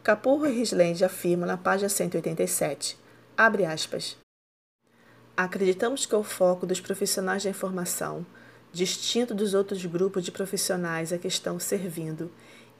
Capurro 0.03 0.47
e 0.47 0.53
Risland 0.53 1.05
afirmam 1.05 1.47
na 1.47 1.57
página 1.57 1.89
187, 1.89 2.99
abre 3.37 3.65
aspas, 3.65 4.17
Acreditamos 5.37 6.05
que 6.05 6.17
o 6.17 6.25
foco 6.25 6.67
dos 6.67 6.81
profissionais 6.81 7.45
da 7.45 7.51
informação 7.51 8.27
distinto 8.73 9.35
dos 9.35 9.55
outros 9.55 9.85
grupos 9.85 10.25
de 10.25 10.31
profissionais 10.31 11.13
a 11.13 11.19
que 11.19 11.29
estão 11.29 11.59
servindo, 11.59 12.31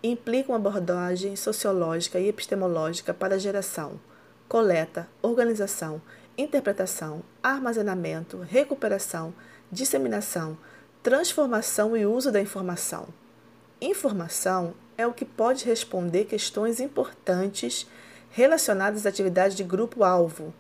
implica 0.03 0.51
uma 0.51 0.59
abordagem 0.59 1.35
sociológica 1.37 2.21
e 2.21 2.29
epistemológica 2.29 3.13
para 3.13 3.35
a 3.35 3.39
geração, 3.39 3.99
coleta, 4.49 5.09
organização, 5.21 6.01
interpretação, 6.37 7.23
armazenamento, 7.43 8.39
recuperação, 8.39 9.35
disseminação, 9.73 10.57
Transformação 11.03 11.97
e 11.97 12.05
uso 12.05 12.33
da 12.33 12.41
informação. 12.41 13.09
Informação 13.81 14.75
é 14.97 15.07
o 15.07 15.13
que 15.13 15.25
pode 15.25 15.65
responder 15.65 16.25
questões 16.25 16.81
importantes 16.81 17.87
relacionadas 18.31 19.01
às 19.01 19.07
atividades 19.07 19.57
de 19.57 19.63
grupo-alvo, 19.63 20.53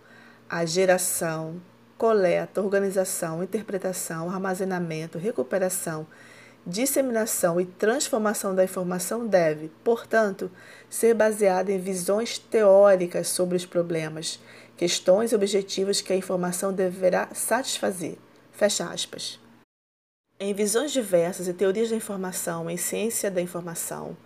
a 0.48 0.64
geração, 0.64 1.60
coleta, 1.98 2.62
organização, 2.62 3.42
interpretação, 3.42 4.30
armazenamento, 4.30 5.18
recuperação, 5.18 6.06
disseminação 6.64 7.60
e 7.60 7.66
transformação 7.66 8.54
da 8.54 8.62
informação 8.62 9.26
deve, 9.26 9.68
portanto, 9.82 10.48
ser 10.88 11.12
baseada 11.12 11.72
em 11.72 11.78
visões 11.78 12.38
teóricas 12.38 13.28
sobre 13.28 13.56
os 13.56 13.66
problemas, 13.66 14.38
questões 14.76 15.32
e 15.32 15.34
objetivos 15.34 16.00
que 16.00 16.12
a 16.12 16.16
informação 16.16 16.72
deverá 16.72 17.28
satisfazer. 17.34 18.16
Fecha 18.52 18.88
aspas. 18.88 19.40
Em 20.38 20.54
visões 20.54 20.92
diversas 20.92 21.48
e 21.48 21.52
teorias 21.52 21.90
da 21.90 21.96
informação 21.96 22.70
em 22.70 22.76
ciência 22.76 23.28
da 23.28 23.40
informação, 23.40 24.16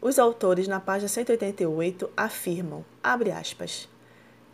os 0.00 0.18
autores 0.18 0.66
na 0.66 0.80
página 0.80 1.06
188 1.06 2.10
afirmam, 2.16 2.84
abre 3.00 3.30
aspas, 3.30 3.88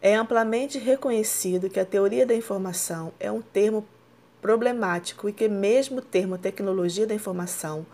é 0.00 0.14
amplamente 0.14 0.78
reconhecido 0.78 1.68
que 1.68 1.80
a 1.80 1.84
teoria 1.84 2.24
da 2.24 2.34
informação 2.34 3.12
é 3.18 3.30
um 3.30 3.42
termo 3.42 3.86
problemático 4.40 5.28
e 5.28 5.32
que 5.32 5.48
mesmo 5.48 5.98
o 5.98 6.02
termo 6.02 6.38
tecnologia 6.38 7.06
da 7.06 7.14
informação 7.14 7.84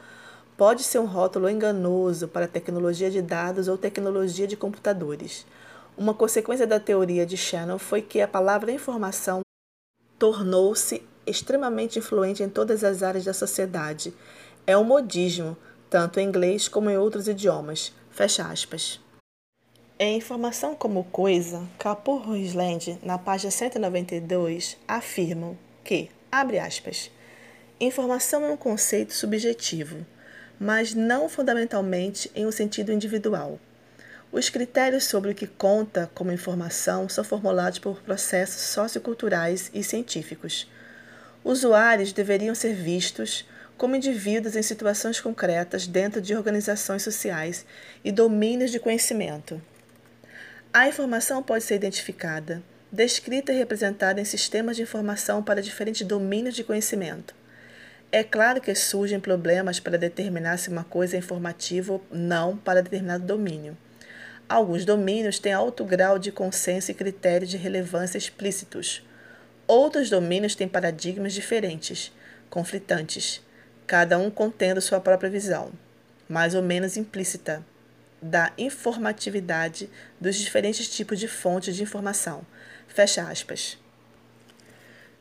pode 0.57 0.83
ser 0.83 0.99
um 0.99 1.07
rótulo 1.07 1.49
enganoso 1.49 2.29
para 2.29 2.47
tecnologia 2.47 3.11
de 3.11 3.23
dados 3.23 3.69
ou 3.69 3.79
tecnologia 3.79 4.47
de 4.47 4.57
computadores. 4.57 5.47
Uma 5.97 6.13
consequência 6.13 6.67
da 6.67 6.79
teoria 6.79 7.25
de 7.25 7.37
Shannon 7.37 7.79
foi 7.79 8.03
que 8.03 8.21
a 8.21 8.29
palavra 8.29 8.71
informação 8.71 9.41
tornou-se 10.19 11.03
extremamente 11.27 11.99
influente 11.99 12.43
em 12.43 12.49
todas 12.49 12.85
as 12.85 13.03
áreas 13.03 13.25
da 13.25 13.33
sociedade. 13.33 14.13
É 14.67 14.77
um 14.77 14.85
modismo, 14.85 15.57
tanto 15.89 16.21
em 16.21 16.27
inglês 16.27 16.69
como 16.69 16.91
em 16.91 16.99
outros 16.99 17.29
idiomas. 17.29 17.93
Fecha 18.11 18.45
aspas. 18.45 19.04
Em 20.07 20.19
Informação 20.19 20.75
como 20.75 21.05
Coisa, 21.05 21.67
Kapur 21.79 22.37
Island, 22.37 22.99
na 23.03 23.17
página 23.17 23.51
192, 23.51 24.77
afirmam 24.87 25.57
que, 25.83 26.11
abre 26.31 26.59
aspas, 26.59 27.11
informação 27.81 28.45
é 28.45 28.51
um 28.51 28.57
conceito 28.59 29.15
subjetivo, 29.15 30.05
mas 30.61 30.93
não 30.93 31.27
fundamentalmente 31.27 32.31
em 32.35 32.45
um 32.45 32.53
sentido 32.53 32.93
individual. 32.93 33.59
Os 34.31 34.51
critérios 34.51 35.05
sobre 35.05 35.31
o 35.31 35.35
que 35.35 35.47
conta 35.47 36.11
como 36.15 36.31
informação 36.31 37.09
são 37.09 37.25
formulados 37.25 37.79
por 37.79 38.03
processos 38.03 38.61
socioculturais 38.61 39.71
e 39.73 39.83
científicos. 39.83 40.71
Usuários 41.43 42.13
deveriam 42.13 42.55
ser 42.55 42.75
vistos 42.75 43.49
como 43.79 43.97
indivíduos 43.97 44.55
em 44.55 44.63
situações 44.63 45.19
concretas 45.19 45.87
dentro 45.87 46.21
de 46.21 46.37
organizações 46.37 47.03
sociais 47.03 47.65
e 48.05 48.13
domínios 48.13 48.71
de 48.71 48.79
conhecimento. 48.79 49.63
A 50.77 50.89
informação 50.89 51.41
pode 51.41 51.63
ser 51.63 51.77
identificada, 51.77 52.61
descrita 52.91 53.53
e 53.53 53.57
representada 53.57 54.21
em 54.21 54.25
sistemas 54.25 54.75
de 54.75 54.83
informação 54.83 55.41
para 55.41 55.63
diferentes 55.63 56.05
domínios 56.05 56.57
de 56.57 56.65
conhecimento. 56.65 57.33
É 58.11 58.25
claro 58.25 58.61
que 58.61 58.75
surgem 58.75 59.21
problemas 59.21 59.79
para 59.79 59.97
determinar 59.97 60.57
se 60.57 60.71
uma 60.71 60.83
coisa 60.83 61.15
é 61.15 61.21
informativa 61.21 61.93
ou 61.93 62.05
não 62.11 62.57
para 62.57 62.83
determinado 62.83 63.25
domínio. 63.25 63.79
Alguns 64.49 64.85
domínios 64.85 65.39
têm 65.39 65.53
alto 65.53 65.85
grau 65.85 66.19
de 66.19 66.33
consenso 66.33 66.91
e 66.91 66.95
critérios 66.95 67.53
de 67.53 67.57
relevância 67.57 68.19
explícitos. 68.19 69.01
Outros 69.69 70.11
domínios 70.11 70.57
têm 70.57 70.67
paradigmas 70.67 71.35
diferentes, 71.35 72.11
conflitantes, 72.51 73.41
cada 73.87 74.19
um 74.19 74.29
contendo 74.29 74.81
sua 74.81 74.99
própria 74.99 75.31
visão, 75.31 75.71
mais 76.29 76.53
ou 76.53 76.63
menos 76.63 76.97
implícita 76.97 77.65
da 78.25 78.51
informatividade 78.57 79.91
dos 80.19 80.37
diferentes 80.37 80.89
tipos 80.89 81.21
de 81.21 81.29
fontes 81.29 81.77
de 81.77 81.83
informação. 81.83 82.41
Fecha 82.89 83.23
aspas. 83.29 83.77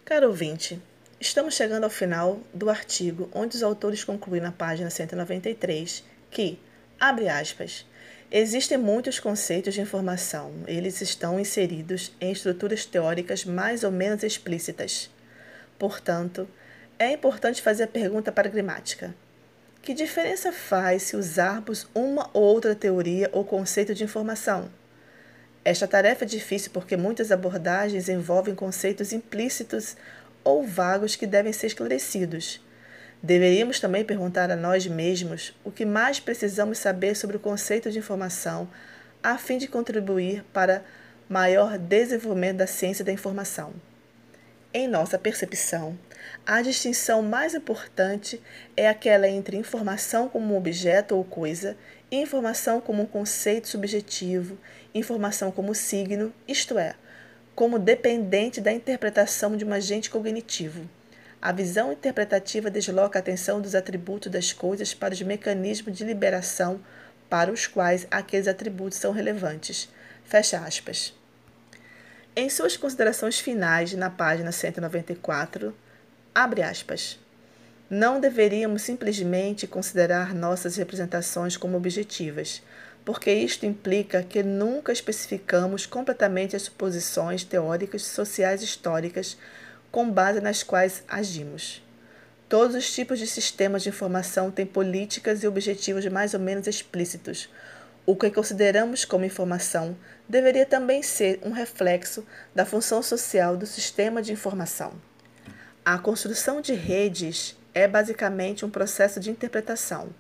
Caro 0.06 0.28
ouvinte, 0.28 0.82
estamos 1.20 1.54
chegando 1.54 1.84
ao 1.84 1.90
final 1.90 2.40
do 2.54 2.70
artigo 2.70 3.30
onde 3.34 3.58
os 3.58 3.64
autores 3.64 4.06
concluem 4.06 4.40
na 4.40 4.54
página 4.54 4.90
193 4.90 6.02
que, 6.32 6.58
abre 6.98 7.28
aspas, 7.28 7.86
existem 8.32 8.78
muitos 8.78 9.20
conceitos 9.20 9.74
de 9.74 9.82
informação, 9.82 10.54
eles 10.66 11.02
estão 11.02 11.38
inseridos 11.38 12.14
em 12.22 12.32
estruturas 12.32 12.86
teóricas 12.86 13.44
mais 13.44 13.84
ou 13.84 13.92
menos 13.92 14.24
explícitas. 14.24 15.10
Portanto, 15.78 16.48
é 16.98 17.12
importante 17.12 17.62
fazer 17.62 17.84
a 17.84 17.88
pergunta 17.88 18.32
pragmática: 18.32 19.14
que 19.84 19.94
diferença 19.94 20.50
faz 20.54 21.04
se 21.04 21.18
usarmos 21.18 21.86
uma 21.94 22.30
ou 22.32 22.42
outra 22.42 22.74
teoria 22.74 23.30
ou 23.34 23.44
conceito 23.44 23.94
de 23.94 24.06
informação? 24.06 24.70
Esta 25.66 25.86
tarefa 25.86 26.24
é 26.24 26.28
difícil 26.28 26.72
porque 26.72 26.96
muitas 26.96 27.34
abordagens 27.34 28.08
envolvem 28.08 28.56
conceitos 28.56 29.12
implícitos 29.12 29.98
ou 30.42 30.66
vagos 30.66 31.18
que 31.18 31.28
devem 31.28 31.52
ser 31.52 31.68
esclarecidos. 31.68 32.62
Deveríamos 33.22 33.82
também 33.82 34.06
perguntar 34.06 34.50
a 34.50 34.56
nós 34.56 34.88
mesmos 34.88 35.54
o 35.66 35.72
que 35.72 35.86
mais 35.86 36.18
precisamos 36.18 36.78
saber 36.78 37.14
sobre 37.14 37.36
o 37.36 37.40
conceito 37.40 37.92
de 37.92 38.00
informação, 38.00 38.70
a 39.22 39.38
fim 39.38 39.58
de 39.58 39.68
contribuir 39.68 40.46
para 40.54 40.82
maior 41.28 41.78
desenvolvimento 41.78 42.58
da 42.58 42.68
ciência 42.68 43.04
da 43.04 43.12
informação. 43.12 43.74
Em 44.74 44.88
nossa 44.88 45.20
percepção, 45.20 45.98
a 46.46 46.62
distinção 46.62 47.22
mais 47.22 47.56
importante 47.56 48.42
é 48.76 48.88
aquela 48.88 49.28
entre 49.28 49.58
informação 49.58 50.28
como 50.28 50.58
objeto 50.58 51.16
ou 51.16 51.24
coisa 51.24 51.78
informação 52.12 52.80
como 52.80 53.08
conceito 53.08 53.68
subjetivo, 53.68 54.58
informação 54.94 55.52
como 55.52 55.74
signo, 55.74 56.34
isto 56.48 56.78
é, 56.78 56.96
como 57.56 57.80
dependente 57.80 58.62
da 58.62 58.72
interpretação 58.72 59.56
de 59.58 59.66
um 59.66 59.74
agente 59.74 60.10
cognitivo. 60.10 60.88
A 61.42 61.52
visão 61.52 61.92
interpretativa 61.92 62.70
desloca 62.70 63.20
a 63.20 63.22
atenção 63.22 63.60
dos 63.60 63.76
atributos 63.76 64.32
das 64.32 64.54
coisas 64.54 64.94
para 64.94 65.14
os 65.14 65.22
mecanismos 65.22 65.98
de 65.98 66.06
liberação 66.06 66.80
para 67.30 67.52
os 67.52 67.68
quais 67.68 68.08
aqueles 68.12 68.48
atributos 68.48 68.98
são 68.98 69.12
relevantes. 69.12 69.90
Fecha 70.24 70.60
aspas. 70.60 71.14
Em 72.36 72.50
suas 72.50 72.78
considerações 72.78 73.40
finais, 73.40 73.94
na 73.94 74.10
página 74.10 74.52
194, 74.52 75.76
abre 76.34 76.62
aspas. 76.62 77.20
Não 77.90 78.20
deveríamos 78.20 78.82
simplesmente 78.82 79.68
considerar 79.68 80.34
nossas 80.34 80.76
representações 80.78 81.56
como 81.56 81.78
objetivas, 81.78 82.62
porque 83.06 83.32
isto 83.32 83.66
implica 83.66 84.24
que 84.24 84.42
nunca 84.42 84.92
especificamos 84.92 85.86
completamente 85.86 86.56
as 86.56 86.64
suposições 86.64 87.44
teóricas, 87.44 88.04
sociais 88.04 88.62
históricas 88.62 89.38
com 89.92 90.10
base 90.10 90.42
nas 90.42 90.64
quais 90.64 91.04
agimos. 91.08 91.84
Todos 92.50 92.76
os 92.76 92.94
tipos 92.94 93.20
de 93.20 93.28
sistemas 93.28 93.84
de 93.84 93.90
informação 93.90 94.50
têm 94.50 94.66
políticas 94.66 95.44
e 95.44 95.48
objetivos 95.48 96.06
mais 96.08 96.34
ou 96.34 96.40
menos 96.40 96.68
explícitos, 96.68 97.50
o 98.06 98.16
que 98.16 98.30
consideramos 98.32 99.06
como 99.06 99.26
informação 99.26 99.96
deveria 100.28 100.66
também 100.66 101.02
ser 101.02 101.40
um 101.44 101.52
reflexo 101.52 102.26
da 102.54 102.66
função 102.66 103.02
social 103.02 103.56
do 103.56 103.66
sistema 103.66 104.22
de 104.22 104.34
informação. 104.34 104.94
A 105.86 105.98
construção 105.98 106.62
de 106.62 106.72
redes 106.74 107.58
é 107.74 107.90
basicamente 107.90 108.64
um 108.64 108.70
processo 108.70 109.20
de 109.20 109.30
interpretação. 109.30 110.12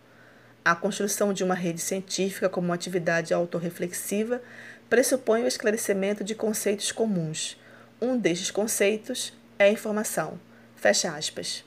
A 0.66 0.76
construção 0.76 1.32
de 1.32 1.42
uma 1.42 1.56
rede 1.56 1.80
científica 1.80 2.50
como 2.50 2.68
uma 2.68 2.76
atividade 2.76 3.34
autorreflexiva 3.34 4.42
pressupõe 4.90 5.44
o 5.44 5.48
esclarecimento 5.48 6.22
de 6.22 6.36
conceitos 6.36 6.92
comuns. 6.92 7.58
Um 8.02 8.18
destes 8.18 8.52
conceitos 8.52 9.32
é 9.58 9.64
a 9.64 9.72
informação. 9.72 10.38
Fecha 10.76 11.16
aspas. 11.16 11.64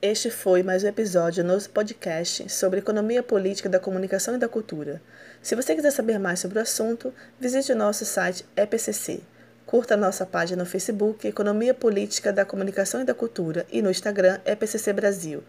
Este 0.00 0.30
foi 0.30 0.62
mais 0.62 0.84
um 0.84 0.88
episódio 0.88 1.42
do 1.42 1.52
nosso 1.52 1.70
podcast 1.70 2.48
sobre 2.50 2.78
economia 2.78 3.20
política 3.20 3.68
da 3.68 3.80
comunicação 3.80 4.36
e 4.36 4.38
da 4.38 4.48
cultura. 4.48 5.02
Se 5.42 5.56
você 5.56 5.74
quiser 5.74 5.90
saber 5.90 6.20
mais 6.20 6.38
sobre 6.38 6.60
o 6.60 6.62
assunto, 6.62 7.12
visite 7.40 7.72
o 7.72 7.76
nosso 7.76 8.04
site 8.04 8.46
EPCC. 8.54 9.24
Curta 9.66 9.96
nossa 9.96 10.24
página 10.24 10.62
no 10.62 10.68
Facebook 10.68 11.26
Economia 11.26 11.74
Política 11.74 12.32
da 12.32 12.44
Comunicação 12.44 13.00
e 13.00 13.04
da 13.04 13.12
Cultura 13.12 13.66
e 13.68 13.82
no 13.82 13.90
Instagram 13.90 14.38
EPCC 14.44 14.92
Brasil. 14.92 15.42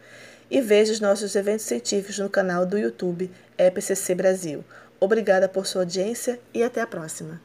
E 0.49 0.59
veja 0.59 0.91
os 0.91 0.99
nossos 0.99 1.35
eventos 1.35 1.65
científicos 1.65 2.17
no 2.17 2.27
canal 2.27 2.65
do 2.65 2.79
YouTube 2.79 3.29
EPCC 3.55 4.15
Brasil. 4.15 4.65
Obrigada 4.99 5.47
por 5.47 5.67
sua 5.67 5.83
audiência 5.83 6.39
e 6.51 6.63
até 6.63 6.81
a 6.81 6.87
próxima. 6.87 7.39